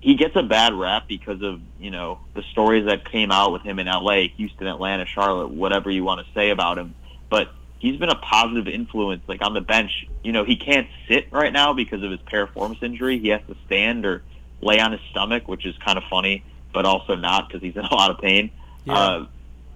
he 0.00 0.16
gets 0.16 0.34
a 0.34 0.42
bad 0.42 0.74
rap 0.74 1.06
because 1.08 1.42
of 1.42 1.60
you 1.78 1.90
know 1.90 2.18
the 2.34 2.42
stories 2.50 2.86
that 2.86 3.10
came 3.10 3.30
out 3.30 3.52
with 3.52 3.62
him 3.62 3.78
in 3.78 3.86
LA, 3.86 4.28
Houston, 4.36 4.66
Atlanta, 4.66 5.06
Charlotte, 5.06 5.50
whatever 5.50 5.90
you 5.90 6.04
want 6.04 6.26
to 6.26 6.32
say 6.34 6.50
about 6.50 6.78
him. 6.78 6.94
But 7.30 7.52
he's 7.78 7.98
been 7.98 8.10
a 8.10 8.16
positive 8.16 8.68
influence. 8.68 9.22
Like 9.28 9.42
on 9.42 9.54
the 9.54 9.60
bench, 9.60 10.06
you 10.22 10.32
know 10.32 10.44
he 10.44 10.56
can't 10.56 10.88
sit 11.08 11.28
right 11.30 11.52
now 11.52 11.72
because 11.72 12.02
of 12.02 12.10
his 12.10 12.20
piriformis 12.20 12.82
injury. 12.82 13.18
He 13.18 13.28
has 13.28 13.40
to 13.48 13.56
stand 13.66 14.04
or 14.04 14.22
lay 14.60 14.80
on 14.80 14.92
his 14.92 15.00
stomach, 15.10 15.46
which 15.46 15.64
is 15.64 15.76
kind 15.78 15.96
of 15.96 16.04
funny, 16.10 16.44
but 16.72 16.84
also 16.84 17.14
not 17.14 17.48
because 17.48 17.62
he's 17.62 17.76
in 17.76 17.84
a 17.84 17.94
lot 17.94 18.10
of 18.10 18.18
pain. 18.18 18.50
Yeah. 18.84 18.94
Uh, 18.94 19.26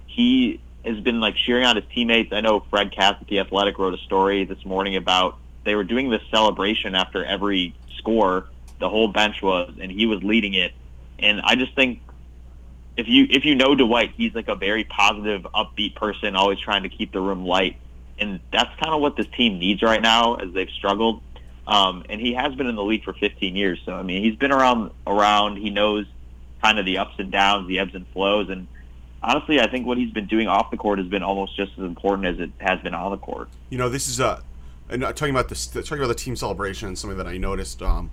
he 0.07 0.61
has 0.87 1.01
been 1.01 1.21
like 1.21 1.37
cheering 1.37 1.65
on 1.65 1.77
his 1.77 1.85
teammates. 1.93 2.33
I 2.33 2.41
know 2.41 2.61
Fred 2.71 2.93
Katz 2.93 3.21
at 3.21 3.29
the 3.29 3.41
Athletic 3.41 3.79
wrote 3.79 3.95
a 3.95 3.99
story 3.99 4.45
this 4.45 4.65
morning 4.65 4.97
about 4.97 5.39
they 5.65 5.75
were 5.75 5.85
doing 5.85 6.11
this 6.11 6.23
celebration 6.31 6.95
after 6.95 7.25
every 7.25 7.75
score. 7.99 8.47
The 8.79 8.89
whole 8.89 9.09
bench 9.09 9.43
was, 9.43 9.75
and 9.81 9.91
he 9.91 10.07
was 10.07 10.23
leading 10.23 10.55
it. 10.55 10.73
And 11.19 11.41
I 11.43 11.57
just 11.57 11.75
think 11.75 12.01
if 12.97 13.09
you 13.09 13.27
if 13.29 13.45
you 13.45 13.55
know 13.55 13.75
Dwight, 13.75 14.13
he's 14.17 14.35
like 14.35 14.49
a 14.49 14.55
very 14.55 14.85
positive, 14.85 15.43
upbeat 15.55 15.95
person, 15.95 16.37
always 16.37 16.59
trying 16.59 16.85
to 16.85 16.89
keep 16.89 17.13
the 17.13 17.21
room 17.21 17.45
light. 17.45 17.77
And 18.19 18.41
that's 18.51 18.75
kind 18.81 18.95
of 18.95 19.01
what 19.01 19.17
this 19.17 19.27
team 19.37 19.59
needs 19.59 19.83
right 19.83 20.01
now, 20.01 20.37
as 20.37 20.53
they've 20.53 20.71
struggled. 20.71 21.21
Um, 21.67 22.05
and 22.09 22.21
he 22.21 22.33
has 22.35 22.55
been 22.55 22.67
in 22.69 22.77
the 22.77 22.85
league 22.85 23.05
for 23.05 23.13
15 23.13 23.57
years, 23.57 23.81
so 23.85 23.93
I 23.93 24.03
mean, 24.03 24.23
he's 24.23 24.37
been 24.37 24.53
around 24.53 24.93
around. 25.07 25.57
He 25.57 25.71
knows 25.71 26.07
kind 26.63 26.79
of 26.79 26.87
the 26.87 26.99
ups 26.99 27.15
and 27.19 27.31
downs, 27.31 27.67
the 27.69 27.81
ebbs 27.81 27.95
and 27.95 28.07
flows, 28.09 28.49
and 28.49 28.69
honestly, 29.27 29.61
I 29.61 29.69
think 29.69 29.87
what 29.87 29.99
he's 29.99 30.13
been 30.13 30.27
doing 30.27 30.47
off 30.47 30.71
the 30.71 30.77
court 30.77 30.99
has 30.99 31.09
been 31.09 31.23
almost 31.23 31.57
just 31.57 31.73
as 31.73 31.85
important 31.85 32.27
as 32.27 32.41
it 32.41 32.51
has 32.59 32.81
been 32.81 32.95
on 32.95 33.11
the 33.11 33.19
court. 33.19 33.49
You 33.69 33.79
know, 33.79 33.89
this 33.89 34.09
is 34.09 34.21
a. 34.21 34.43
And 34.89 35.03
uh, 35.03 35.13
talking 35.13 35.35
about 35.35 35.49
this, 35.49 35.67
talking 35.67 35.99
about 35.99 36.09
the 36.09 36.15
team 36.15 36.37
celebration, 36.37 36.95
something 36.95 37.19
that 37.19 37.27
I 37.27 37.37
noticed 37.37 37.83
um, 37.83 38.13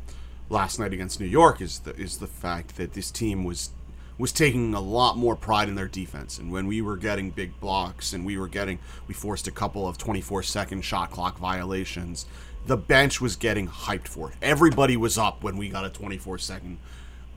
last 0.50 0.80
night 0.80 0.92
against 0.92 1.20
New 1.20 1.28
York 1.28 1.62
is 1.62 1.80
the 1.80 1.96
is 1.96 2.18
the 2.18 2.28
fact 2.28 2.78
that 2.78 2.94
this 2.94 3.12
team 3.12 3.44
was 3.44 3.70
was 4.18 4.32
taking 4.32 4.74
a 4.74 4.80
lot 4.80 5.18
more 5.18 5.36
pride 5.36 5.70
in 5.70 5.76
their 5.76 5.88
defense. 5.88 6.40
And 6.40 6.52
when 6.52 6.68
we 6.68 6.82
were 6.82 6.98
getting 6.98 7.30
big 7.30 7.60
blocks 7.60 8.14
and 8.14 8.26
we 8.26 8.38
were 8.38 8.48
getting, 8.48 8.80
we 9.08 9.14
forced 9.14 9.48
a 9.48 9.52
couple 9.52 9.88
of 9.88 9.98
24 9.98 10.44
second 10.44 10.84
shot 10.84 11.12
clock 11.12 11.38
violations, 11.38 12.26
the 12.66 12.78
bench 12.78 13.20
was 13.20 13.36
getting 13.36 13.68
hyped 13.68 14.08
for 14.08 14.32
it. 14.32 14.38
Everybody 14.42 14.98
was 14.98 15.18
up 15.18 15.44
when 15.44 15.58
we 15.58 15.70
got 15.70 15.86
a 15.86 15.90
24 15.90 16.38
second 16.38 16.78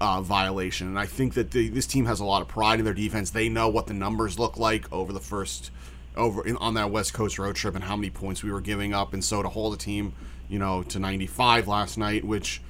uh, 0.01 0.21
violation. 0.21 0.87
And 0.89 0.99
I 0.99 1.07
think 1.07 1.35
that 1.35 1.51
the, 1.51 1.69
this 1.69 1.87
team 1.87 2.07
has 2.07 2.21
a 2.21 2.25
lot 2.25 2.43
of 2.43 2.49
pride 2.49 2.79
in 2.79 2.85
their 2.85 2.95
defense. 2.95 3.31
They 3.31 3.49
know 3.49 3.69
what 3.69 3.87
the 3.87 3.95
numbers 3.95 4.39
look 4.39 4.59
like 4.59 4.93
over 4.93 5.13
the 5.13 5.21
first 5.21 5.71
over 6.17 6.47
in, 6.47 6.57
on 6.57 6.75
that 6.75 6.91
West 6.91 7.15
Coast 7.15 7.39
road 7.39 7.57
trip 7.57 7.75
and 7.75 7.85
how 7.85 7.97
many 7.97 8.11
points 8.11 8.43
we 8.43 8.51
were 8.51 8.61
giving 8.61 8.95
up. 8.95 9.13
And 9.13 9.25
so 9.25 9.43
to 9.43 9.49
hold 9.49 9.75
a 9.75 9.77
team, 9.77 10.13
you 10.49 10.59
know, 10.59 10.83
to 10.85 10.99
95 10.99 11.69
last 11.69 11.99
night, 11.99 12.25
which 12.25 12.63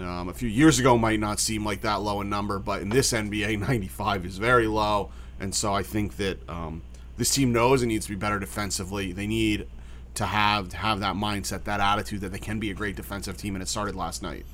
um, 0.00 0.28
a 0.28 0.34
few 0.34 0.48
years 0.48 0.78
ago 0.78 0.96
might 0.96 1.20
not 1.20 1.38
seem 1.40 1.64
like 1.64 1.82
that 1.82 1.96
low 1.96 2.20
a 2.20 2.24
number, 2.24 2.58
but 2.58 2.82
in 2.82 2.88
this 2.88 3.12
NBA, 3.12 3.58
95 3.68 4.26
is 4.26 4.38
very 4.38 4.66
low. 4.66 5.10
And 5.38 5.54
so 5.54 5.74
I 5.74 5.82
think 5.82 6.16
that 6.16 6.48
um, 6.48 6.82
this 7.16 7.34
team 7.34 7.52
knows 7.52 7.82
it 7.82 7.86
needs 7.86 8.06
to 8.06 8.12
be 8.12 8.16
better 8.16 8.38
defensively. 8.38 9.12
They 9.12 9.26
need 9.26 9.66
to 10.14 10.24
have 10.24 10.70
to 10.70 10.76
have 10.78 11.00
that 11.00 11.14
mindset, 11.14 11.64
that 11.64 11.80
attitude 11.80 12.22
that 12.22 12.32
they 12.32 12.38
can 12.38 12.58
be 12.58 12.70
a 12.70 12.74
great 12.74 12.96
defensive 12.96 13.36
team, 13.36 13.54
and 13.54 13.62
it 13.62 13.68
started 13.68 13.94
last 13.94 14.22
night. 14.22 14.46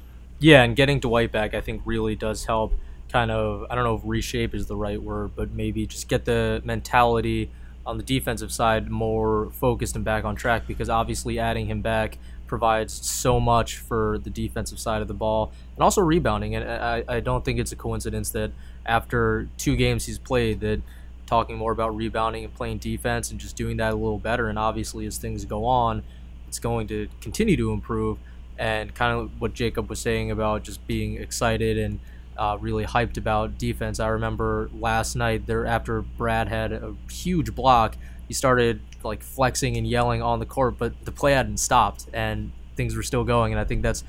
Yeah, 0.43 0.65
and 0.65 0.75
getting 0.75 0.99
Dwight 0.99 1.31
back, 1.31 1.55
I 1.55 1.61
think, 1.61 1.83
really 1.85 2.17
does 2.17 2.45
help. 2.45 2.75
Kind 3.13 3.31
of, 3.31 3.65
I 3.71 3.77
don't 3.77 3.85
know 3.85 3.95
if 3.95 4.01
reshape 4.05 4.55
is 4.57 4.67
the 4.67 4.75
right 4.75 5.01
word, 5.01 5.37
but 5.37 5.53
maybe 5.53 5.87
just 5.87 6.09
get 6.09 6.25
the 6.25 6.61
mentality 6.65 7.49
on 7.87 7.97
the 7.97 8.03
defensive 8.03 8.51
side 8.51 8.91
more 8.91 9.51
focused 9.53 9.95
and 9.95 10.05
back 10.05 10.25
on 10.25 10.35
track. 10.35 10.67
Because 10.67 10.89
obviously, 10.89 11.39
adding 11.39 11.67
him 11.67 11.81
back 11.81 12.19
provides 12.49 12.93
so 12.93 13.39
much 13.39 13.79
for 13.79 14.19
the 14.25 14.31
defensive 14.31 14.81
side 14.81 15.01
of 15.01 15.07
the 15.07 15.15
ball 15.15 15.53
and 15.77 15.85
also 15.85 16.01
rebounding. 16.01 16.57
And 16.57 16.69
I, 16.69 17.05
I 17.07 17.21
don't 17.21 17.45
think 17.45 17.61
it's 17.61 17.71
a 17.71 17.77
coincidence 17.77 18.31
that 18.31 18.51
after 18.85 19.49
two 19.59 19.77
games 19.77 20.07
he's 20.07 20.19
played, 20.19 20.59
that 20.61 20.83
talking 21.27 21.57
more 21.57 21.71
about 21.71 21.95
rebounding 21.95 22.45
and 22.45 22.53
playing 22.53 22.79
defense 22.79 23.31
and 23.31 23.39
just 23.39 23.55
doing 23.55 23.77
that 23.77 23.93
a 23.93 23.97
little 23.97 24.19
better. 24.19 24.49
And 24.49 24.59
obviously, 24.59 25.07
as 25.07 25.19
things 25.19 25.45
go 25.45 25.65
on, 25.67 26.03
it's 26.49 26.59
going 26.59 26.89
to 26.89 27.09
continue 27.21 27.57
to 27.57 27.71
improve. 27.71 28.19
And 28.62 28.95
kind 28.95 29.19
of 29.19 29.40
what 29.40 29.54
Jacob 29.54 29.90
was 29.90 29.99
saying 29.99 30.31
about 30.31 30.62
just 30.62 30.87
being 30.87 31.16
excited 31.16 31.76
and 31.76 31.99
uh, 32.37 32.57
really 32.61 32.85
hyped 32.85 33.16
about 33.16 33.59
defense. 33.59 33.99
I 33.99 34.07
remember 34.07 34.71
last 34.78 35.16
night 35.16 35.49
there 35.49 35.66
after 35.66 36.02
Brad 36.02 36.47
had 36.47 36.73
a 36.73 36.95
huge 37.11 37.57
block, 37.57 37.97
he 38.28 38.35
started 38.35 38.81
like 39.02 39.21
flexing 39.21 39.76
and 39.76 39.85
yelling 39.85 40.23
on 40.23 40.38
the 40.38 40.47
court, 40.47 40.78
but 40.78 40.92
the 41.04 41.11
play 41.11 41.33
hadn't 41.33 41.57
stopped 41.59 42.07
and 42.12 42.52
things 42.76 42.95
were 42.95 43.02
still 43.02 43.25
going. 43.25 43.52
And 43.52 43.59
I 43.59 43.64
think 43.64 43.83
that's 43.83 44.04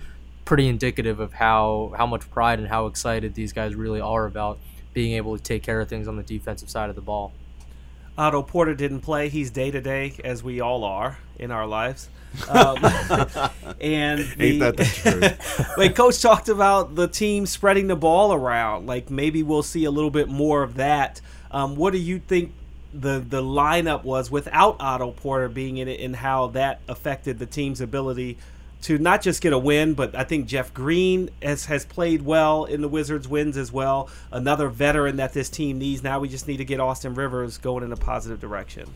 pretty 0.45 0.67
indicative 0.67 1.19
of 1.19 1.33
how 1.33 1.91
how 1.98 2.05
much 2.05 2.29
pride 2.29 2.60
and 2.60 2.67
how 2.67 2.86
excited 2.86 3.33
these 3.33 3.53
guys 3.53 3.74
really 3.74 4.01
are 4.01 4.25
about 4.25 4.60
being 4.93 5.13
able 5.13 5.36
to 5.36 5.41
take 5.41 5.63
care 5.63 5.81
of 5.81 5.89
things 5.89 6.07
on 6.07 6.15
the 6.15 6.22
defensive 6.22 6.69
side 6.69 6.91
of 6.91 6.95
the 6.95 7.01
ball. 7.01 7.31
Otto 8.17 8.43
Porter 8.43 8.75
didn't 8.75 9.01
play. 9.01 9.29
He's 9.29 9.51
day 9.51 9.72
to 9.72 9.82
day, 9.82 10.15
as 10.24 10.43
we 10.43 10.62
all 10.62 10.84
are 10.84 11.17
in 11.39 11.51
our 11.51 11.65
lives. 11.65 12.10
Um, 12.50 12.77
and 13.82 14.20
the, 14.20 14.36
Ain't 14.39 14.60
that 14.60 14.77
the 14.77 14.86
truth? 14.86 15.77
like 15.77 15.96
Coach 15.96 16.22
talked 16.22 16.50
about 16.50 16.96
the 16.96 17.08
team 17.08 17.46
spreading 17.46 17.88
the 17.88 17.96
ball 17.96 18.34
around. 18.34 18.88
Like 18.88 19.10
maybe 19.10 19.43
we'll 19.43 19.63
see 19.63 19.86
a 19.86 19.91
little 19.91 20.12
bit 20.12 20.29
more 20.29 20.63
of 20.63 20.75
that. 20.75 21.22
Um, 21.51 21.75
what 21.75 21.93
do 21.93 22.00
you 22.00 22.20
think 22.20 22.53
the 22.93 23.20
the 23.20 23.41
lineup 23.41 24.03
was 24.03 24.29
without 24.29 24.77
Otto 24.79 25.12
Porter 25.12 25.50
being 25.50 25.77
in 25.77 25.88
it, 25.88 26.00
and 26.00 26.15
how 26.15 26.48
that 26.48 26.82
affected 26.88 27.39
the 27.39 27.46
team's 27.46 27.82
ability 27.82 28.38
to 28.84 28.98
not 28.98 29.22
just 29.22 29.42
get 29.42 29.54
a 29.54 29.58
win, 29.58 29.94
but 29.94 30.13
I 30.13 30.24
think 30.25 30.46
Jeff 30.46 30.74
Green 30.74 31.30
has 31.42 31.66
has 31.66 31.86
played 31.86 32.22
well 32.24 32.66
in 32.66 32.82
the 32.82 32.90
Wizards' 32.90 33.28
wins 33.28 33.58
as 33.58 33.72
well. 33.72 34.10
Another 34.32 34.68
veteran 34.70 35.16
that 35.18 35.34
this 35.34 35.50
team 35.50 35.80
needs. 35.80 36.04
Now 36.04 36.20
we 36.20 36.28
just 36.30 36.48
need 36.48 36.58
to 36.58 36.66
get 36.66 36.80
Austin 36.80 37.13
Rivers 37.13 37.58
going 37.58 37.84
in 37.84 37.92
a 37.92 37.98
positive 37.98 38.40
direction. 38.40 38.90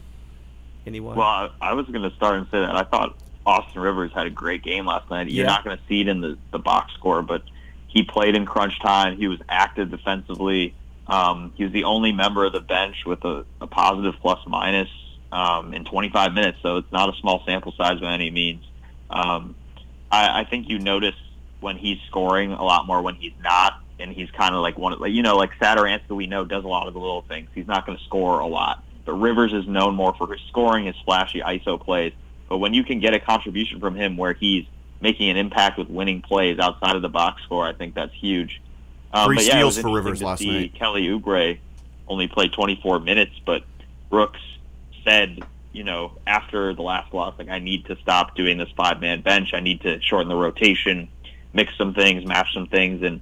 Anyone? 0.85 1.17
Well, 1.17 1.27
I, 1.27 1.49
I 1.61 1.73
was 1.73 1.85
going 1.87 2.09
to 2.09 2.15
start 2.15 2.35
and 2.35 2.45
say 2.51 2.59
that 2.59 2.75
I 2.75 2.83
thought 2.83 3.17
Austin 3.45 3.81
Rivers 3.81 4.11
had 4.13 4.27
a 4.27 4.29
great 4.29 4.61
game 4.63 4.85
last 4.85 5.09
night. 5.09 5.29
You're 5.29 5.45
Yeah. 5.45 5.51
not 5.51 5.63
going 5.63 5.77
to 5.77 5.83
see 5.87 6.01
it 6.01 6.07
in 6.07 6.21
the, 6.21 6.37
the 6.51 6.59
box 6.59 6.93
score, 6.93 7.21
but 7.21 7.43
he 7.87 8.03
played 8.03 8.35
in 8.35 8.45
crunch 8.45 8.79
time. 8.81 9.17
He 9.17 9.27
was 9.27 9.39
active 9.49 9.89
defensively. 9.89 10.75
Um, 11.07 11.53
he 11.55 11.63
was 11.63 11.71
the 11.71 11.85
only 11.85 12.11
member 12.11 12.45
of 12.45 12.51
the 12.51 12.59
bench 12.59 12.97
with 13.05 13.23
a, 13.23 13.45
a 13.61 13.67
positive 13.67 14.15
plus 14.21 14.39
minus 14.45 14.89
um, 15.31 15.73
in 15.73 15.85
25 15.85 16.33
minutes, 16.33 16.57
so 16.61 16.77
it's 16.77 16.91
not 16.91 17.07
a 17.09 17.17
small 17.21 17.41
sample 17.45 17.73
size 17.77 17.99
by 18.01 18.13
any 18.13 18.29
means. 18.29 18.63
Um, 19.09 19.55
I, 20.11 20.41
I 20.41 20.43
think 20.45 20.69
you 20.69 20.79
notice 20.79 21.15
when 21.59 21.77
he's 21.77 21.97
scoring 22.07 22.51
a 22.51 22.63
lot 22.63 22.87
more 22.87 23.01
when 23.01 23.15
he's 23.15 23.33
not, 23.43 23.81
and 23.99 24.11
he's 24.11 24.29
kind 24.31 24.53
of 24.53 24.61
like 24.61 24.77
one 24.77 24.93
of 24.93 24.99
like 24.99 25.13
you 25.13 25.23
know 25.23 25.37
like 25.37 25.51
Satoransky 25.59 26.09
we 26.09 26.27
know 26.27 26.45
does 26.45 26.63
a 26.63 26.67
lot 26.67 26.87
of 26.87 26.93
the 26.93 26.99
little 26.99 27.23
things. 27.23 27.49
He's 27.53 27.67
not 27.67 27.85
going 27.85 27.97
to 27.97 28.03
score 28.05 28.39
a 28.39 28.47
lot, 28.47 28.83
but 29.05 29.13
Rivers 29.13 29.53
is 29.53 29.67
known 29.67 29.95
more 29.95 30.13
for 30.13 30.31
his 30.31 30.41
scoring, 30.49 30.85
his 30.85 30.95
flashy 31.05 31.41
ISO 31.41 31.79
plays. 31.79 32.13
But 32.49 32.57
when 32.57 32.73
you 32.73 32.83
can 32.83 32.99
get 32.99 33.13
a 33.13 33.19
contribution 33.19 33.79
from 33.79 33.95
him 33.95 34.17
where 34.17 34.33
he's 34.33 34.65
making 35.01 35.29
an 35.29 35.37
impact 35.37 35.77
with 35.77 35.89
winning 35.89 36.21
plays 36.21 36.59
outside 36.59 36.95
of 36.95 37.01
the 37.01 37.09
box 37.09 37.43
score, 37.43 37.67
I 37.67 37.73
think 37.73 37.93
that's 37.93 38.13
huge. 38.13 38.61
Um, 39.13 39.27
Three 39.27 39.37
but 39.37 39.45
yeah, 39.45 39.51
steals 39.51 39.79
for 39.79 39.91
Rivers 39.91 40.21
last 40.21 40.41
night. 40.41 40.73
Kelly 40.75 41.07
Oubre 41.07 41.57
only 42.07 42.27
played 42.27 42.53
24 42.53 42.99
minutes, 42.99 43.33
but 43.45 43.63
Brooks 44.09 44.39
said, 45.03 45.43
you 45.71 45.83
know, 45.83 46.13
after 46.25 46.73
the 46.73 46.81
last 46.81 47.13
loss, 47.13 47.35
like 47.37 47.49
I 47.49 47.59
need 47.59 47.85
to 47.85 47.95
stop 47.97 48.35
doing 48.35 48.57
this 48.57 48.69
five 48.75 48.99
man 49.01 49.21
bench. 49.21 49.49
I 49.53 49.59
need 49.59 49.81
to 49.81 50.01
shorten 50.01 50.29
the 50.29 50.35
rotation, 50.35 51.09
mix 51.53 51.77
some 51.77 51.93
things, 51.93 52.25
match 52.25 52.53
some 52.53 52.67
things, 52.67 53.03
and 53.03 53.21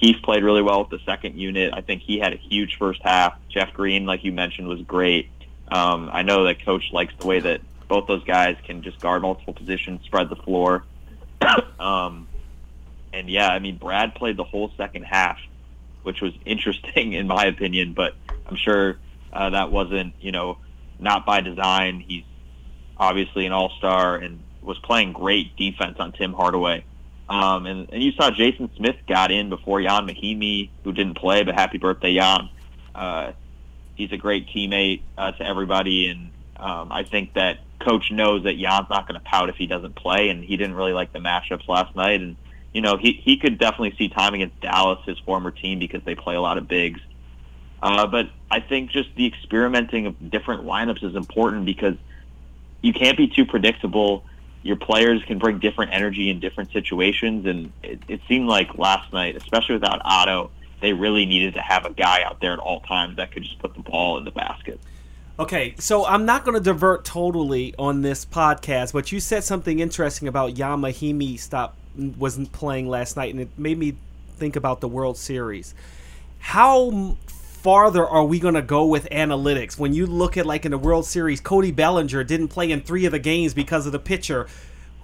Keith 0.00 0.22
played 0.22 0.44
really 0.44 0.62
well 0.62 0.80
with 0.80 0.90
the 0.90 1.04
second 1.04 1.36
unit. 1.38 1.72
I 1.74 1.80
think 1.80 2.02
he 2.02 2.18
had 2.18 2.32
a 2.32 2.36
huge 2.36 2.76
first 2.78 3.00
half. 3.02 3.34
Jeff 3.48 3.72
Green, 3.72 4.06
like 4.06 4.22
you 4.22 4.32
mentioned, 4.32 4.68
was 4.68 4.80
great. 4.82 5.30
Um, 5.70 6.08
I 6.12 6.22
know 6.22 6.44
that 6.44 6.64
coach 6.64 6.84
likes 6.92 7.12
the 7.18 7.26
way 7.26 7.40
that 7.40 7.60
both 7.88 8.06
those 8.06 8.22
guys 8.24 8.56
can 8.64 8.82
just 8.82 9.00
guard 9.00 9.22
multiple 9.22 9.54
positions, 9.54 10.04
spread 10.04 10.28
the 10.28 10.36
floor. 10.36 10.84
um, 11.80 12.28
and 13.12 13.28
yeah, 13.28 13.48
I 13.48 13.58
mean, 13.58 13.76
Brad 13.76 14.14
played 14.14 14.36
the 14.36 14.44
whole 14.44 14.70
second 14.76 15.04
half, 15.04 15.38
which 16.02 16.20
was 16.20 16.32
interesting 16.44 17.12
in 17.14 17.26
my 17.26 17.46
opinion, 17.46 17.94
but 17.94 18.14
I'm 18.46 18.56
sure 18.56 18.98
uh, 19.32 19.50
that 19.50 19.72
wasn't, 19.72 20.14
you 20.20 20.32
know, 20.32 20.58
not 20.98 21.26
by 21.26 21.40
design. 21.40 22.04
He's 22.06 22.24
obviously 22.96 23.46
an 23.46 23.52
all-star 23.52 24.16
and 24.16 24.40
was 24.62 24.78
playing 24.78 25.12
great 25.12 25.56
defense 25.56 25.96
on 25.98 26.12
Tim 26.12 26.32
Hardaway. 26.32 26.84
Um, 27.28 27.66
and, 27.66 27.88
and 27.92 28.02
you 28.02 28.12
saw 28.12 28.30
Jason 28.30 28.70
Smith 28.76 28.96
got 29.06 29.30
in 29.30 29.48
before 29.48 29.80
Ian 29.80 30.06
Mahinmi, 30.06 30.70
who 30.84 30.92
didn't 30.92 31.14
play, 31.14 31.42
but 31.42 31.54
happy 31.54 31.78
birthday, 31.78 32.12
Ian. 32.12 32.48
Uh, 32.94 33.32
he's 33.94 34.12
a 34.12 34.16
great 34.16 34.48
teammate 34.48 35.02
uh, 35.16 35.32
to 35.32 35.46
everybody, 35.46 36.08
and 36.08 36.30
um, 36.56 36.90
I 36.90 37.04
think 37.04 37.34
that 37.34 37.58
coach 37.80 38.10
knows 38.10 38.44
that 38.44 38.54
Ian's 38.54 38.88
not 38.88 39.06
going 39.06 39.20
to 39.20 39.24
pout 39.24 39.48
if 39.50 39.56
he 39.56 39.66
doesn't 39.66 39.94
play, 39.94 40.30
and 40.30 40.42
he 40.42 40.56
didn't 40.56 40.74
really 40.74 40.92
like 40.92 41.12
the 41.12 41.18
matchups 41.18 41.68
last 41.68 41.94
night. 41.94 42.20
And 42.20 42.36
you 42.72 42.80
know, 42.80 42.96
he 42.96 43.12
he 43.12 43.36
could 43.36 43.58
definitely 43.58 43.94
see 43.98 44.08
time 44.08 44.34
against 44.34 44.60
Dallas, 44.60 44.98
his 45.04 45.18
former 45.20 45.50
team, 45.50 45.78
because 45.78 46.02
they 46.04 46.14
play 46.14 46.34
a 46.34 46.40
lot 46.40 46.58
of 46.58 46.66
bigs. 46.66 47.00
Uh, 47.82 48.06
but 48.06 48.30
I 48.50 48.60
think 48.60 48.90
just 48.90 49.14
the 49.14 49.26
experimenting 49.26 50.06
of 50.06 50.30
different 50.30 50.64
lineups 50.64 51.04
is 51.04 51.14
important 51.14 51.66
because 51.66 51.96
you 52.80 52.92
can't 52.92 53.16
be 53.16 53.28
too 53.28 53.44
predictable. 53.44 54.24
Your 54.62 54.76
players 54.76 55.22
can 55.24 55.38
bring 55.38 55.58
different 55.58 55.92
energy 55.92 56.30
in 56.30 56.40
different 56.40 56.72
situations, 56.72 57.46
and 57.46 57.72
it, 57.82 58.00
it 58.08 58.20
seemed 58.28 58.48
like 58.48 58.76
last 58.78 59.12
night, 59.12 59.36
especially 59.36 59.74
without 59.74 60.00
Otto, 60.04 60.50
they 60.80 60.92
really 60.92 61.26
needed 61.26 61.54
to 61.54 61.60
have 61.60 61.84
a 61.84 61.92
guy 61.92 62.22
out 62.22 62.40
there 62.40 62.52
at 62.52 62.58
all 62.58 62.80
times 62.80 63.16
that 63.16 63.32
could 63.32 63.42
just 63.42 63.58
put 63.58 63.74
the 63.74 63.80
ball 63.80 64.18
in 64.18 64.24
the 64.24 64.30
basket. 64.30 64.80
Okay, 65.38 65.74
so 65.78 66.04
I'm 66.04 66.24
not 66.24 66.44
going 66.44 66.54
to 66.54 66.60
divert 66.60 67.04
totally 67.04 67.74
on 67.78 68.02
this 68.02 68.24
podcast, 68.24 68.92
but 68.92 69.12
you 69.12 69.20
said 69.20 69.44
something 69.44 69.78
interesting 69.78 70.26
about 70.26 70.58
Ian 70.58 70.80
Mahinmi 70.80 71.38
stop 71.38 71.76
wasn't 71.96 72.52
playing 72.52 72.88
last 72.88 73.16
night, 73.16 73.32
and 73.32 73.40
it 73.42 73.48
made 73.56 73.78
me 73.78 73.94
think 74.36 74.56
about 74.56 74.80
the 74.80 74.88
World 74.88 75.16
Series. 75.16 75.74
How 76.38 77.16
farther 77.62 78.06
are 78.06 78.24
we 78.24 78.38
going 78.38 78.54
to 78.54 78.62
go 78.62 78.86
with 78.86 79.08
analytics 79.10 79.78
when 79.78 79.92
you 79.92 80.06
look 80.06 80.36
at 80.36 80.46
like 80.46 80.64
in 80.64 80.70
the 80.70 80.78
World 80.78 81.06
Series, 81.06 81.40
Cody 81.40 81.70
Bellinger 81.72 82.24
didn't 82.24 82.48
play 82.48 82.70
in 82.70 82.80
three 82.80 83.04
of 83.04 83.12
the 83.12 83.18
games 83.18 83.54
because 83.54 83.86
of 83.86 83.92
the 83.92 83.98
pitcher. 83.98 84.46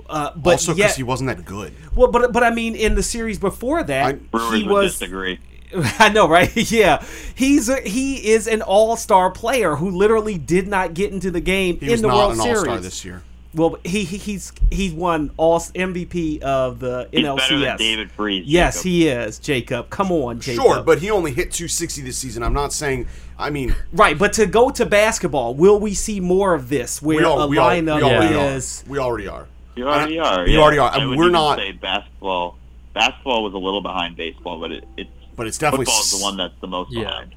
Uh, 0.08 0.32
but 0.36 0.50
also 0.52 0.74
because 0.74 0.96
he 0.96 1.02
wasn't 1.02 1.28
that 1.28 1.44
good. 1.46 1.72
well, 1.94 2.08
but 2.08 2.30
but 2.32 2.42
I 2.42 2.50
mean, 2.50 2.74
in 2.76 2.94
the 2.94 3.02
series 3.02 3.38
before 3.38 3.82
that, 3.84 4.18
I- 4.34 4.54
he 4.56 4.62
would 4.64 4.70
was 4.72 4.92
disagree. 4.92 5.38
I 5.98 6.10
know, 6.10 6.28
right? 6.28 6.54
yeah, 6.70 7.02
he's 7.34 7.68
a, 7.70 7.80
he 7.80 8.30
is 8.32 8.46
an 8.46 8.60
all-star 8.62 9.30
player 9.30 9.76
who 9.76 9.90
literally 9.90 10.36
did 10.38 10.68
not 10.68 10.92
get 10.94 11.12
into 11.12 11.30
the 11.30 11.40
game 11.40 11.78
He 11.80 11.86
in 11.86 11.92
was 11.92 12.02
the 12.02 12.08
not 12.08 12.16
World 12.16 12.32
an 12.32 12.36
Series. 12.38 12.56
all-star 12.58 12.78
this 12.80 13.04
year. 13.04 13.22
Well, 13.54 13.78
he, 13.84 14.04
he 14.04 14.16
he's 14.16 14.52
he's 14.70 14.92
won 14.92 15.30
all 15.36 15.60
MVP 15.60 16.40
of 16.42 16.80
the 16.80 17.08
He's 17.12 17.24
NLCS. 17.24 17.36
better 17.36 17.58
than 17.60 17.76
David 17.76 18.10
Freese. 18.10 18.46
yes, 18.46 18.74
Jacob. 18.76 18.84
he 18.84 19.08
is. 19.08 19.38
Jacob, 19.38 19.90
come 19.90 20.10
on, 20.10 20.40
Jacob. 20.40 20.62
Sure, 20.64 20.82
but 20.82 20.98
he 20.98 21.10
only 21.10 21.30
hit 21.32 21.52
260 21.52 22.02
this 22.02 22.18
season. 22.18 22.42
I'm 22.42 22.52
not 22.52 22.72
saying. 22.72 23.06
I 23.38 23.50
mean, 23.50 23.74
right, 23.92 24.16
but 24.18 24.32
to 24.34 24.46
go 24.46 24.70
to 24.70 24.86
basketball, 24.86 25.54
will 25.54 25.78
we 25.80 25.94
see 25.94 26.20
more 26.20 26.54
of 26.54 26.68
this 26.68 27.00
where 27.02 27.18
we, 27.18 27.24
all, 27.24 27.40
a 27.42 27.46
we, 27.48 27.58
all, 27.58 27.68
we 27.70 27.76
lineup 27.80 28.54
is? 28.54 28.82
are. 28.86 28.90
We 28.90 28.98
already 28.98 29.26
are. 29.28 29.46
You 29.76 29.88
already 29.88 30.18
And 30.18 30.26
I- 30.26 30.36
are. 30.36 30.46
you 30.48 30.54
yeah. 30.54 30.60
already 30.62 30.78
are, 30.78 30.90
I 30.92 30.96
and 30.98 31.10
would 31.10 31.18
we're 31.18 31.30
not- 31.30 31.58
Say 31.58 31.72
basketball. 31.72 32.58
Basketball 32.92 33.42
was 33.42 33.54
a 33.54 33.58
little 33.58 33.80
behind 33.80 34.16
baseball, 34.16 34.60
but 34.60 34.70
it, 34.70 34.84
it's 34.96 35.10
But 35.34 35.48
it's 35.48 35.58
definitely. 35.58 35.86
football 35.86 36.00
is 36.00 36.12
s- 36.14 36.18
the 36.18 36.22
one 36.24 36.36
that's 36.36 36.54
the 36.60 36.68
most 36.68 36.92
Yeah. 36.92 37.04
behind. 37.04 37.34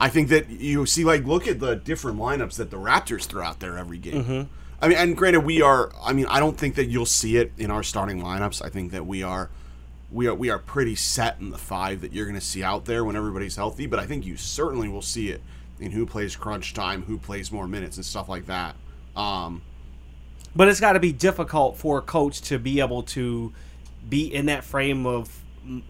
I 0.00 0.08
think 0.08 0.28
that 0.30 0.50
you 0.50 0.86
see, 0.86 1.04
like, 1.04 1.24
look 1.24 1.46
at 1.46 1.60
the 1.60 1.76
different 1.76 2.18
lineups 2.18 2.56
that 2.56 2.70
the 2.70 2.76
Raptors 2.76 3.24
throw 3.26 3.42
out 3.44 3.60
there 3.60 3.78
every 3.78 3.98
game. 3.98 4.24
Mm-hmm. 4.24 4.42
I 4.80 4.88
mean, 4.88 4.98
and 4.98 5.16
granted, 5.16 5.40
we 5.40 5.62
are. 5.62 5.90
I 6.02 6.12
mean, 6.12 6.26
I 6.26 6.38
don't 6.38 6.56
think 6.56 6.74
that 6.74 6.86
you'll 6.86 7.06
see 7.06 7.36
it 7.36 7.52
in 7.56 7.70
our 7.70 7.82
starting 7.82 8.20
lineups. 8.20 8.64
I 8.64 8.68
think 8.68 8.92
that 8.92 9.06
we 9.06 9.22
are, 9.22 9.50
we 10.12 10.26
are, 10.26 10.34
we 10.34 10.50
are 10.50 10.58
pretty 10.58 10.94
set 10.94 11.40
in 11.40 11.50
the 11.50 11.58
five 11.58 12.02
that 12.02 12.12
you're 12.12 12.26
going 12.26 12.38
to 12.38 12.44
see 12.44 12.62
out 12.62 12.84
there 12.84 13.04
when 13.04 13.16
everybody's 13.16 13.56
healthy. 13.56 13.86
But 13.86 13.98
I 13.98 14.06
think 14.06 14.26
you 14.26 14.36
certainly 14.36 14.88
will 14.88 15.02
see 15.02 15.30
it 15.30 15.40
in 15.80 15.92
who 15.92 16.06
plays 16.06 16.36
crunch 16.36 16.74
time, 16.74 17.02
who 17.02 17.18
plays 17.18 17.50
more 17.50 17.66
minutes, 17.66 17.96
and 17.96 18.04
stuff 18.04 18.28
like 18.28 18.46
that. 18.46 18.76
Um, 19.14 19.62
But 20.54 20.68
it's 20.68 20.80
got 20.80 20.94
to 20.94 21.00
be 21.00 21.12
difficult 21.12 21.76
for 21.76 21.98
a 21.98 22.02
coach 22.02 22.40
to 22.42 22.58
be 22.58 22.80
able 22.80 23.02
to 23.04 23.52
be 24.08 24.32
in 24.32 24.46
that 24.46 24.64
frame 24.64 25.06
of 25.06 25.42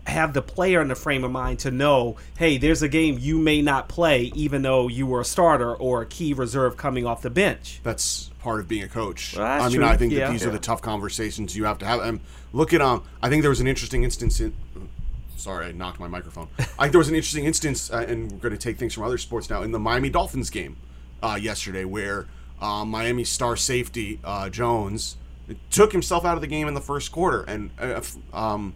have 0.06 0.32
the 0.32 0.42
player 0.42 0.80
in 0.80 0.88
the 0.88 0.94
frame 0.94 1.24
of 1.24 1.30
mind 1.30 1.58
to 1.60 1.70
know, 1.70 2.16
hey, 2.38 2.56
there's 2.58 2.82
a 2.82 2.88
game 2.88 3.18
you 3.18 3.38
may 3.38 3.62
not 3.62 3.88
play, 3.88 4.32
even 4.34 4.62
though 4.62 4.88
you 4.88 5.06
were 5.06 5.20
a 5.20 5.24
starter 5.24 5.74
or 5.74 6.02
a 6.02 6.06
key 6.06 6.32
reserve 6.34 6.76
coming 6.76 7.06
off 7.06 7.22
the 7.22 7.30
bench. 7.30 7.80
that's 7.82 8.30
part 8.40 8.60
of 8.60 8.68
being 8.68 8.82
a 8.84 8.88
coach. 8.88 9.34
Well, 9.36 9.44
that's 9.44 9.64
I 9.64 9.68
mean, 9.68 9.76
true. 9.78 9.86
I 9.86 9.96
think 9.96 10.12
Yeah. 10.12 10.26
that 10.26 10.32
these 10.32 10.46
are 10.46 10.50
the 10.50 10.58
tough 10.58 10.80
conversations 10.82 11.56
you 11.56 11.64
have 11.64 11.78
to 11.78 11.86
have. 11.86 12.00
And 12.00 12.20
look 12.52 12.72
at 12.72 12.80
um, 12.80 13.02
I 13.22 13.28
think 13.28 13.42
there 13.42 13.50
was 13.50 13.60
an 13.60 13.66
interesting 13.66 14.04
instance 14.04 14.40
in. 14.40 14.54
Sorry, 15.36 15.66
I 15.66 15.72
knocked 15.72 16.00
my 16.00 16.08
microphone. 16.08 16.48
I 16.58 16.62
think 16.84 16.92
there 16.92 16.98
was 16.98 17.08
an 17.08 17.14
interesting 17.14 17.44
instance, 17.44 17.90
uh, 17.92 18.04
and 18.08 18.32
we're 18.32 18.38
going 18.38 18.52
to 18.52 18.58
take 18.58 18.78
things 18.78 18.94
from 18.94 19.02
other 19.04 19.18
sports 19.18 19.50
now 19.50 19.62
in 19.62 19.70
the 19.72 19.78
Miami 19.78 20.10
Dolphins 20.10 20.48
game 20.50 20.76
uh, 21.22 21.38
yesterday, 21.40 21.84
where 21.84 22.26
uh, 22.60 22.84
Miami 22.84 23.24
star 23.24 23.56
safety 23.56 24.18
uh, 24.24 24.48
Jones 24.48 25.16
took 25.70 25.92
himself 25.92 26.24
out 26.24 26.34
of 26.36 26.40
the 26.40 26.46
game 26.46 26.66
in 26.68 26.74
the 26.74 26.80
first 26.80 27.12
quarter, 27.12 27.42
and 27.42 27.70
uh, 27.78 28.00
um, 28.32 28.74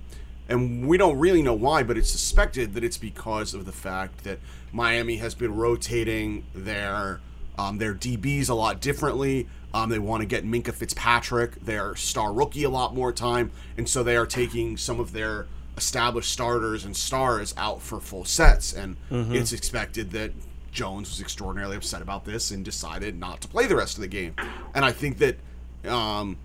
and 0.50 0.86
we 0.86 0.98
don't 0.98 1.18
really 1.18 1.42
know 1.42 1.54
why, 1.54 1.82
but 1.82 1.96
it's 1.96 2.10
suspected 2.10 2.74
that 2.74 2.84
it's 2.84 2.98
because 2.98 3.54
of 3.54 3.64
the 3.64 3.72
fact 3.72 4.24
that 4.24 4.40
Miami 4.72 5.16
has 5.16 5.34
been 5.34 5.54
rotating 5.54 6.44
their 6.54 7.20
um, 7.58 7.78
their 7.78 7.94
DBs 7.94 8.48
a 8.48 8.54
lot 8.54 8.80
differently. 8.80 9.46
Um, 9.72 9.90
they 9.90 9.98
want 9.98 10.22
to 10.22 10.26
get 10.26 10.44
Minkah 10.44 10.74
Fitzpatrick, 10.74 11.54
their 11.64 11.94
star 11.94 12.32
rookie, 12.32 12.64
a 12.64 12.70
lot 12.70 12.94
more 12.94 13.12
time, 13.12 13.52
and 13.78 13.88
so 13.88 14.02
they 14.02 14.16
are 14.16 14.26
taking 14.26 14.76
some 14.76 14.98
of 14.98 15.12
their 15.12 15.46
established 15.76 16.32
starters 16.32 16.84
and 16.84 16.96
stars 16.96 17.54
out 17.56 17.80
for 17.80 18.00
full 18.00 18.24
sets. 18.24 18.72
And 18.72 18.96
it's 19.34 19.52
expected 19.52 20.10
that 20.12 20.32
Jones 20.72 21.10
was 21.10 21.20
extraordinarily 21.20 21.76
upset 21.76 22.02
about 22.02 22.24
this 22.24 22.50
and 22.50 22.64
decided 22.64 23.18
not 23.18 23.40
to 23.42 23.48
play 23.48 23.66
the 23.66 23.76
rest 23.76 23.96
of 23.96 24.02
the 24.02 24.08
game. 24.08 24.34
And 24.74 24.84
I 24.84 24.92
think 24.92 25.18
that 25.18 25.36
um, 25.88 26.36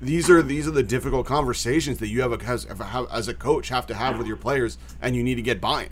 these 0.00 0.28
are 0.28 0.42
these 0.42 0.66
are 0.66 0.72
the 0.72 0.82
difficult 0.82 1.26
conversations 1.26 1.98
that 1.98 2.08
you 2.08 2.20
have 2.22 2.32
a, 2.32 2.44
as, 2.44 2.66
as 3.10 3.28
a 3.28 3.34
coach 3.34 3.68
have 3.68 3.86
to 3.86 3.94
have 3.94 4.18
with 4.18 4.26
your 4.26 4.36
players, 4.36 4.78
and 5.00 5.16
you 5.16 5.22
need 5.22 5.36
to 5.36 5.42
get 5.42 5.60
buy-in. 5.60 5.90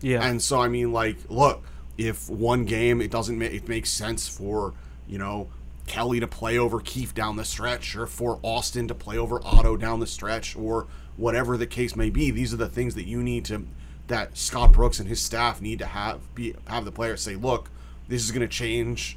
Yeah. 0.00 0.26
And 0.26 0.42
so 0.42 0.60
I 0.60 0.68
mean, 0.68 0.92
like, 0.92 1.16
look, 1.28 1.64
if 1.96 2.28
one 2.28 2.64
game 2.64 3.00
it 3.00 3.10
doesn't 3.10 3.38
make 3.38 3.52
it 3.52 3.68
makes 3.68 3.90
sense 3.90 4.28
for 4.28 4.74
you 5.06 5.18
know 5.18 5.48
Kelly 5.86 6.20
to 6.20 6.26
play 6.26 6.58
over 6.58 6.80
Keefe 6.80 7.14
down 7.14 7.36
the 7.36 7.44
stretch, 7.44 7.96
or 7.96 8.06
for 8.06 8.38
Austin 8.42 8.88
to 8.88 8.94
play 8.94 9.16
over 9.16 9.40
Otto 9.44 9.76
down 9.76 10.00
the 10.00 10.06
stretch, 10.06 10.56
or 10.56 10.86
whatever 11.16 11.56
the 11.56 11.66
case 11.66 11.94
may 11.96 12.10
be. 12.10 12.30
These 12.30 12.52
are 12.52 12.58
the 12.58 12.68
things 12.68 12.94
that 12.94 13.06
you 13.06 13.22
need 13.22 13.44
to 13.46 13.66
that 14.06 14.36
Scott 14.36 14.72
Brooks 14.72 14.98
and 14.98 15.08
his 15.08 15.20
staff 15.20 15.60
need 15.60 15.78
to 15.78 15.86
have 15.86 16.34
be 16.34 16.54
have 16.66 16.84
the 16.84 16.92
players 16.92 17.22
say, 17.22 17.36
look, 17.36 17.70
this 18.08 18.22
is 18.22 18.30
going 18.30 18.46
to 18.46 18.48
change 18.48 19.16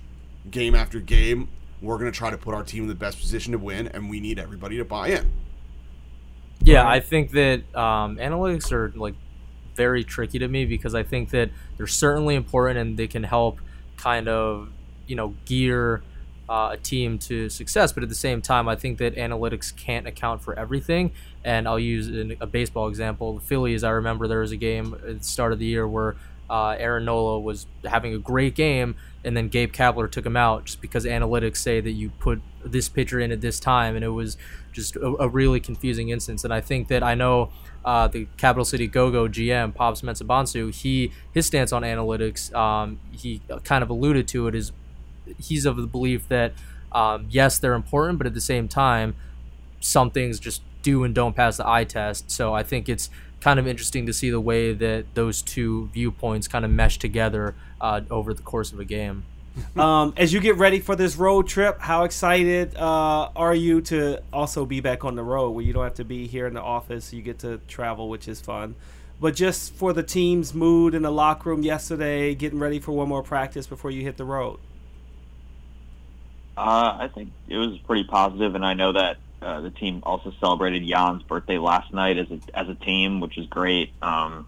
game 0.49 0.75
after 0.75 0.99
game. 0.99 1.49
We're 1.81 1.97
going 1.97 2.11
to 2.11 2.17
try 2.17 2.29
to 2.29 2.37
put 2.37 2.53
our 2.53 2.63
team 2.63 2.83
in 2.83 2.89
the 2.89 2.95
best 2.95 3.19
position 3.19 3.51
to 3.51 3.59
win, 3.59 3.87
and 3.87 4.09
we 4.09 4.19
need 4.19 4.39
everybody 4.39 4.77
to 4.77 4.85
buy 4.85 5.09
in. 5.09 5.31
Yeah, 6.63 6.87
I 6.87 6.99
think 6.99 7.31
that 7.31 7.59
um, 7.75 8.17
analytics 8.17 8.71
are 8.71 8.91
like 8.95 9.13
very 9.75 10.03
tricky 10.03 10.39
to 10.39 10.47
me 10.47 10.65
because 10.65 10.95
I 10.95 11.03
think 11.03 11.29
that 11.29 11.51
they're 11.77 11.87
certainly 11.87 12.35
important 12.35 12.79
and 12.79 12.97
they 12.97 13.07
can 13.07 13.23
help 13.23 13.59
kind 13.95 14.27
of 14.27 14.69
you 15.05 15.15
know 15.15 15.35
gear 15.45 16.01
uh, 16.49 16.69
a 16.73 16.77
team 16.77 17.17
to 17.19 17.49
success. 17.49 17.91
But 17.91 18.03
at 18.03 18.09
the 18.09 18.15
same 18.15 18.41
time, 18.41 18.67
I 18.67 18.75
think 18.75 18.97
that 18.99 19.15
analytics 19.15 19.75
can't 19.75 20.07
account 20.07 20.41
for 20.41 20.57
everything. 20.57 21.11
And 21.43 21.67
I'll 21.67 21.79
use 21.79 22.07
an, 22.07 22.37
a 22.39 22.47
baseball 22.47 22.87
example. 22.87 23.35
The 23.35 23.41
Phillies. 23.41 23.83
I 23.83 23.91
remember 23.91 24.27
there 24.27 24.39
was 24.39 24.51
a 24.51 24.57
game 24.57 24.93
at 24.93 25.19
the 25.19 25.23
start 25.23 25.53
of 25.53 25.59
the 25.59 25.65
year 25.65 25.87
where 25.87 26.15
uh, 26.49 26.75
Aaron 26.77 27.05
Nola 27.05 27.39
was 27.39 27.67
having 27.85 28.13
a 28.13 28.17
great 28.17 28.55
game, 28.55 28.95
and 29.23 29.35
then 29.35 29.49
Gabe 29.49 29.71
Kapler 29.71 30.09
took 30.09 30.25
him 30.25 30.37
out 30.37 30.65
just 30.65 30.81
because 30.81 31.05
analytics 31.05 31.57
say 31.57 31.81
that 31.81 31.91
you 31.91 32.09
put 32.19 32.41
this 32.65 32.89
pitcher 32.89 33.19
in 33.19 33.31
at 33.31 33.41
this 33.41 33.59
time, 33.59 33.95
and 33.95 34.05
it 34.05 34.09
was 34.09 34.37
just 34.71 34.95
a, 34.95 35.15
a 35.19 35.27
really 35.27 35.59
confusing 35.59 36.09
instance. 36.09 36.43
And 36.43 36.53
I 36.53 36.61
think 36.61 36.87
that 36.87 37.03
I 37.03 37.15
know 37.15 37.49
uh, 37.83 38.07
the 38.07 38.27
Capital 38.37 38.65
City 38.65 38.87
Go-Go 38.87 39.27
GM 39.27 39.73
Pops 39.73 40.01
Mensah-Bonsu, 40.01 40.73
he 40.73 41.11
his 41.33 41.45
stance 41.45 41.71
on 41.71 41.83
analytics, 41.83 42.53
um, 42.53 42.99
he 43.11 43.41
kind 43.63 43.83
of 43.83 43.89
alluded 43.89 44.27
to 44.29 44.47
it 44.47 44.55
is 44.55 44.71
he's 45.37 45.65
of 45.65 45.75
the 45.77 45.87
belief 45.87 46.27
that 46.29 46.53
um, 46.91 47.27
yes, 47.29 47.59
they're 47.59 47.73
important, 47.73 48.17
but 48.17 48.27
at 48.27 48.33
the 48.33 48.41
same 48.41 48.67
time, 48.67 49.15
some 49.79 50.09
things 50.09 50.39
just 50.39 50.61
do 50.81 51.03
and 51.03 51.13
don't 51.13 51.35
pass 51.35 51.57
the 51.57 51.67
eye 51.67 51.83
test. 51.83 52.31
So 52.31 52.53
I 52.53 52.63
think 52.63 52.87
it's 52.87 53.09
kind 53.41 53.59
of 53.59 53.67
interesting 53.67 54.05
to 54.05 54.13
see 54.13 54.29
the 54.29 54.41
way 54.41 54.73
that 54.73 55.05
those 55.13 55.41
two 55.41 55.89
viewpoints 55.93 56.47
kind 56.47 56.65
of 56.65 56.71
mesh 56.71 56.97
together 56.97 57.55
uh, 57.79 58.01
over 58.09 58.33
the 58.33 58.41
course 58.41 58.71
of 58.71 58.79
a 58.79 58.85
game. 58.85 59.25
um, 59.75 60.13
as 60.17 60.33
you 60.33 60.39
get 60.39 60.55
ready 60.57 60.79
for 60.79 60.95
this 60.95 61.15
road 61.15 61.47
trip, 61.47 61.79
how 61.79 62.03
excited 62.03 62.75
uh, 62.77 63.29
are 63.35 63.55
you 63.55 63.81
to 63.81 64.21
also 64.31 64.65
be 64.65 64.81
back 64.81 65.03
on 65.03 65.15
the 65.15 65.23
road 65.23 65.51
where 65.51 65.63
you 65.63 65.73
don't 65.73 65.83
have 65.83 65.95
to 65.95 66.05
be 66.05 66.27
here 66.27 66.45
in 66.45 66.53
the 66.53 66.61
office? 66.61 67.11
You 67.11 67.21
get 67.21 67.39
to 67.39 67.59
travel, 67.67 68.09
which 68.09 68.27
is 68.27 68.39
fun. 68.39 68.75
But 69.19 69.35
just 69.35 69.73
for 69.73 69.93
the 69.93 70.03
team's 70.03 70.53
mood 70.53 70.93
in 70.93 71.01
the 71.01 71.11
locker 71.11 71.49
room 71.49 71.63
yesterday, 71.63 72.35
getting 72.35 72.59
ready 72.59 72.79
for 72.79 72.91
one 72.91 73.07
more 73.07 73.23
practice 73.23 73.65
before 73.65 73.89
you 73.89 74.03
hit 74.03 74.17
the 74.17 74.25
road. 74.25 74.59
Uh, 76.55 76.97
I 76.99 77.09
think 77.13 77.31
it 77.47 77.57
was 77.57 77.77
pretty 77.79 78.03
positive, 78.03 78.55
and 78.55 78.65
I 78.65 78.73
know 78.73 78.93
that 78.93 79.17
uh, 79.41 79.61
the 79.61 79.69
team 79.69 80.01
also 80.03 80.31
celebrated 80.39 80.83
Ian's 80.83 81.23
birthday 81.23 81.57
last 81.57 81.93
night 81.93 82.17
as 82.17 82.27
a 82.31 82.39
as 82.57 82.67
a 82.69 82.75
team, 82.75 83.19
which 83.19 83.37
is 83.37 83.45
great. 83.47 83.91
Um, 84.01 84.47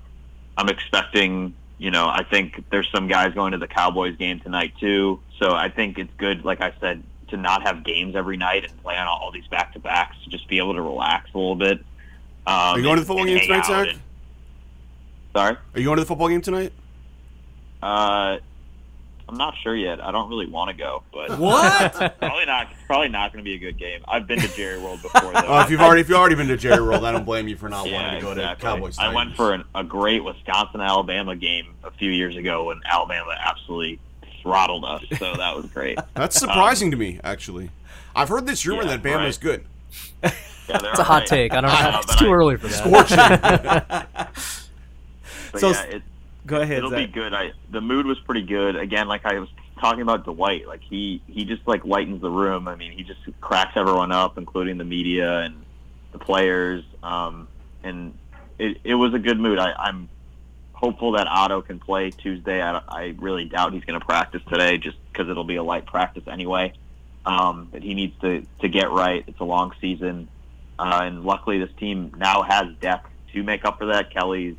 I'm 0.57 0.69
expecting, 0.69 1.53
you 1.77 1.91
know, 1.91 2.07
I 2.07 2.23
think 2.23 2.63
there's 2.71 2.89
some 2.93 3.07
guys 3.07 3.33
going 3.33 3.51
to 3.53 3.57
the 3.57 3.67
Cowboys 3.67 4.17
game 4.17 4.39
tonight 4.39 4.73
too, 4.79 5.19
so 5.39 5.53
I 5.53 5.69
think 5.69 5.97
it's 5.99 6.11
good, 6.17 6.43
like 6.43 6.61
I 6.61 6.73
said, 6.81 7.03
to 7.29 7.37
not 7.37 7.65
have 7.67 7.83
games 7.83 8.15
every 8.15 8.35
night 8.37 8.65
and 8.65 8.81
play 8.83 8.97
on 8.97 9.07
all 9.07 9.31
these 9.31 9.47
back 9.47 9.73
to 9.73 9.79
backs, 9.79 10.17
to 10.23 10.29
just 10.29 10.47
be 10.47 10.57
able 10.57 10.73
to 10.73 10.81
relax 10.81 11.29
a 11.33 11.37
little 11.37 11.55
bit. 11.55 11.77
Um, 12.47 12.55
Are 12.55 12.77
you 12.77 12.83
going 12.83 12.95
to 12.95 13.01
the 13.01 13.07
football 13.07 13.25
game 13.25 13.39
tonight, 13.39 13.65
Zach? 13.65 13.87
and- 13.89 13.99
sorry. 15.35 15.55
Are 15.75 15.79
you 15.79 15.85
going 15.85 15.97
to 15.97 16.01
the 16.03 16.07
football 16.07 16.29
game 16.29 16.41
tonight? 16.41 16.73
Uh, 17.81 18.37
I'm 19.29 19.37
not 19.37 19.53
sure 19.61 19.75
yet. 19.75 20.03
I 20.03 20.11
don't 20.11 20.27
really 20.27 20.47
want 20.47 20.71
to 20.71 20.75
go, 20.75 21.03
but 21.13 21.37
What? 21.37 21.93
probably 22.19 22.45
not. 22.45 22.71
It's 22.71 22.79
probably 22.87 23.09
not 23.09 23.31
going 23.31 23.43
to 23.45 23.47
be 23.47 23.53
a 23.53 23.59
good 23.59 23.77
game. 23.77 24.01
I've 24.07 24.25
been 24.25 24.39
to 24.39 24.47
Jerry 24.55 24.79
World 24.79 25.03
before, 25.03 25.31
though. 25.33 25.39
Oh, 25.47 25.61
if 25.61 25.69
you've 25.69 25.81
already 25.81 26.01
if 26.01 26.09
you've 26.09 26.17
already 26.17 26.33
been 26.33 26.47
to 26.47 26.57
Jerry 26.57 26.81
World, 26.81 27.05
I 27.05 27.11
don't 27.11 27.25
blame 27.25 27.47
you 27.47 27.55
for 27.55 27.69
not 27.69 27.85
yeah, 27.87 27.93
wanting 28.01 28.19
to 28.21 28.25
go 28.25 28.31
exactly. 28.31 28.55
to 28.55 28.61
Cowboys. 28.75 28.97
I 28.97 29.13
went 29.13 29.35
for 29.35 29.53
an, 29.53 29.63
a 29.75 29.83
great 29.83 30.23
Wisconsin 30.23 30.81
Alabama 30.81 31.35
game 31.35 31.75
a 31.83 31.91
few 31.91 32.09
years 32.09 32.35
ago 32.35 32.65
when 32.65 32.81
Alabama 32.85 33.37
absolutely 33.39 33.99
throttled 34.41 34.83
us. 34.83 35.03
So 35.19 35.35
that 35.35 35.55
was 35.55 35.67
great. 35.67 35.99
That's 36.15 36.35
surprising 36.39 36.89
to 36.89 36.97
me, 36.97 37.19
actually. 37.23 37.69
I've 38.15 38.29
heard 38.29 38.47
this 38.47 38.65
rumor 38.65 38.81
Yeah, 38.83 38.97
that 38.97 39.03
Bama's 39.03 39.37
right. 39.37 39.39
good. 39.41 39.65
Yeah, 40.23 40.31
It's 40.69 40.69
a 40.69 40.97
all 40.99 41.03
hot 41.03 41.19
right. 41.21 41.27
take. 41.27 41.53
I 41.53 41.61
don't 41.61 41.69
Uh, 41.69 41.91
know. 41.91 41.99
It's 41.99 42.15
too 42.15 42.29
I- 42.29 42.33
early 42.33 42.57
for 42.57 42.67
that. 42.67 44.29
But 45.51 45.61
So- 45.61 45.69
yeah, 45.69 45.81
it, 45.83 46.03
Go 46.49 46.61
ahead, 46.61 46.79
it'll 46.79 46.89
be 46.89 47.05
good. 47.05 47.31
I 47.33 47.51
the 47.69 47.79
mood 47.79 48.07
was 48.07 48.19
pretty 48.21 48.41
good. 48.41 48.75
Again, 48.75 49.07
like 49.07 49.23
I 49.23 49.37
was 49.37 49.49
talking 49.79 50.01
about 50.01 50.25
Dwight, 50.25 50.67
like 50.67 50.81
he 50.81 51.21
he 51.27 51.45
just 51.45 51.61
like 51.67 51.85
lightens 51.85 52.21
the 52.21 52.29
room. 52.29 52.67
I 52.67 52.75
mean, 52.75 52.91
he 52.91 53.03
just 53.03 53.19
cracks 53.39 53.73
everyone 53.75 54.11
up, 54.11 54.37
including 54.37 54.79
the 54.79 54.83
media 54.83 55.41
and 55.41 55.63
the 56.11 56.17
players. 56.17 56.83
Um, 57.03 57.47
and 57.83 58.17
it 58.57 58.77
it 58.83 58.95
was 58.95 59.13
a 59.13 59.19
good 59.19 59.39
mood. 59.39 59.59
I, 59.59 59.73
I'm 59.73 60.09
hopeful 60.73 61.11
that 61.11 61.27
Otto 61.27 61.61
can 61.61 61.77
play 61.77 62.09
Tuesday. 62.09 62.63
I, 62.63 62.81
I 62.87 63.15
really 63.19 63.45
doubt 63.45 63.73
he's 63.73 63.83
going 63.83 63.99
to 63.99 64.05
practice 64.05 64.41
today, 64.49 64.79
just 64.79 64.97
because 65.11 65.29
it'll 65.29 65.43
be 65.43 65.57
a 65.57 65.63
light 65.63 65.85
practice 65.85 66.23
anyway. 66.27 66.73
Um, 67.27 67.67
but 67.71 67.83
he 67.83 67.93
needs 67.93 68.19
to 68.21 68.43
to 68.61 68.69
get 68.69 68.89
right. 68.89 69.23
It's 69.27 69.39
a 69.39 69.45
long 69.45 69.73
season, 69.79 70.29
uh, 70.79 71.01
and 71.03 71.23
luckily 71.23 71.59
this 71.59 71.69
team 71.77 72.11
now 72.17 72.41
has 72.41 72.65
depth 72.81 73.07
to 73.33 73.43
make 73.43 73.65
up 73.65 73.77
for 73.77 73.87
that. 73.87 74.11
Kelly's 74.11 74.55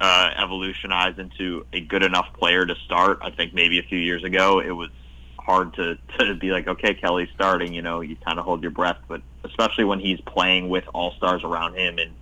uh, 0.00 0.30
evolutionized 0.36 1.18
into 1.18 1.66
a 1.72 1.80
good 1.80 2.02
enough 2.02 2.32
player 2.34 2.64
to 2.64 2.74
start. 2.86 3.18
I 3.22 3.30
think 3.30 3.52
maybe 3.52 3.78
a 3.78 3.82
few 3.82 3.98
years 3.98 4.24
ago 4.24 4.60
it 4.60 4.70
was 4.70 4.90
hard 5.38 5.74
to, 5.74 5.98
to 6.18 6.34
be 6.34 6.50
like, 6.50 6.66
okay, 6.66 6.94
Kelly's 6.94 7.28
starting. 7.34 7.74
You 7.74 7.82
know, 7.82 8.00
you 8.00 8.16
kind 8.16 8.38
of 8.38 8.44
hold 8.44 8.62
your 8.62 8.70
breath, 8.70 8.98
but 9.08 9.22
especially 9.44 9.84
when 9.84 10.00
he's 10.00 10.20
playing 10.22 10.68
with 10.68 10.84
all 10.94 11.12
stars 11.12 11.42
around 11.44 11.74
him 11.76 11.98
and 11.98 12.12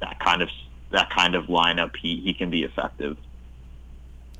that 0.00 0.18
kind 0.20 0.42
of 0.42 0.48
that 0.90 1.10
kind 1.10 1.36
of 1.36 1.44
lineup, 1.44 1.94
he, 1.96 2.20
he 2.20 2.34
can 2.34 2.50
be 2.50 2.64
effective. 2.64 3.16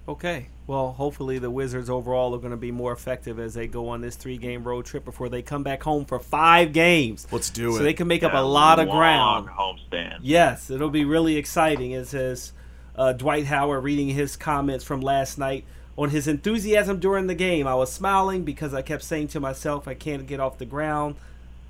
Okay. 0.09 0.49
Well, 0.67 0.93
hopefully 0.93 1.39
the 1.39 1.51
Wizards 1.51 1.89
overall 1.89 2.35
are 2.35 2.39
going 2.39 2.51
to 2.51 2.57
be 2.57 2.73
more 2.73 2.93
effective 2.93 3.39
as 3.39 3.55
they 3.55 3.69
go 3.69 3.89
on 3.89 4.01
this 4.01 4.17
three-game 4.17 4.65
road 4.65 4.85
trip 4.85 5.05
before 5.05 5.29
they 5.29 5.43
come 5.43 5.63
back 5.63 5.85
home 5.85 6.05
for 6.05 6.19
five 6.19 6.73
games. 6.73 7.29
Let's 7.31 7.51
do 7.51 7.71
so 7.71 7.75
it. 7.75 7.79
So 7.79 7.83
they 7.85 7.93
can 7.93 8.09
make 8.09 8.25
up 8.25 8.33
a 8.35 8.39
lot 8.39 8.81
of 8.81 8.89
long 8.89 8.97
ground. 8.97 9.49
Homestand. 9.49 10.21
Yes, 10.23 10.71
it'll 10.71 10.91
be 10.91 11.05
really 11.05 11.37
exciting. 11.37 11.93
It 11.93 12.07
says 12.09 12.53
uh, 12.97 13.13
Dwight 13.13 13.47
Howard 13.47 13.85
reading 13.85 14.09
his 14.09 14.37
comments 14.37 14.85
from 14.85 15.01
last 15.01 15.39
night 15.39 15.65
on 15.97 16.11
his 16.11 16.27
enthusiasm 16.27 16.99
during 16.99 17.27
the 17.27 17.35
game. 17.35 17.67
I 17.67 17.75
was 17.75 17.93
smiling 17.93 18.45
because 18.45 18.73
I 18.73 18.83
kept 18.83 19.03
saying 19.03 19.29
to 19.29 19.41
myself, 19.41 19.87
I 19.87 19.95
can't 19.95 20.27
get 20.27 20.41
off 20.41 20.59
the 20.59 20.67
ground 20.67 21.17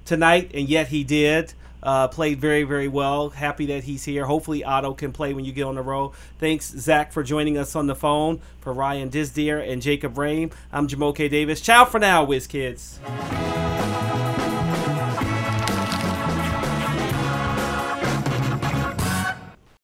tonight, 0.04 0.50
and 0.54 0.68
yet 0.68 0.88
he 0.88 1.04
did. 1.04 1.52
Uh, 1.82 2.08
played 2.08 2.38
very, 2.38 2.62
very 2.62 2.88
well. 2.88 3.30
Happy 3.30 3.66
that 3.66 3.84
he's 3.84 4.04
here. 4.04 4.26
Hopefully, 4.26 4.62
Otto 4.62 4.92
can 4.92 5.12
play 5.12 5.32
when 5.32 5.46
you 5.46 5.52
get 5.52 5.62
on 5.62 5.76
the 5.76 5.82
road. 5.82 6.12
Thanks, 6.38 6.70
Zach, 6.70 7.10
for 7.10 7.22
joining 7.22 7.56
us 7.56 7.74
on 7.74 7.86
the 7.86 7.94
phone. 7.94 8.40
For 8.60 8.72
Ryan 8.74 9.08
Disdeer 9.08 9.66
and 9.66 9.80
Jacob 9.80 10.18
Rain, 10.18 10.52
I'm 10.70 10.86
Jamoke 10.86 11.30
Davis. 11.30 11.62
Ciao 11.62 11.86
for 11.86 11.98
now, 11.98 12.22
Whiz 12.24 12.46
Kids. 12.46 13.00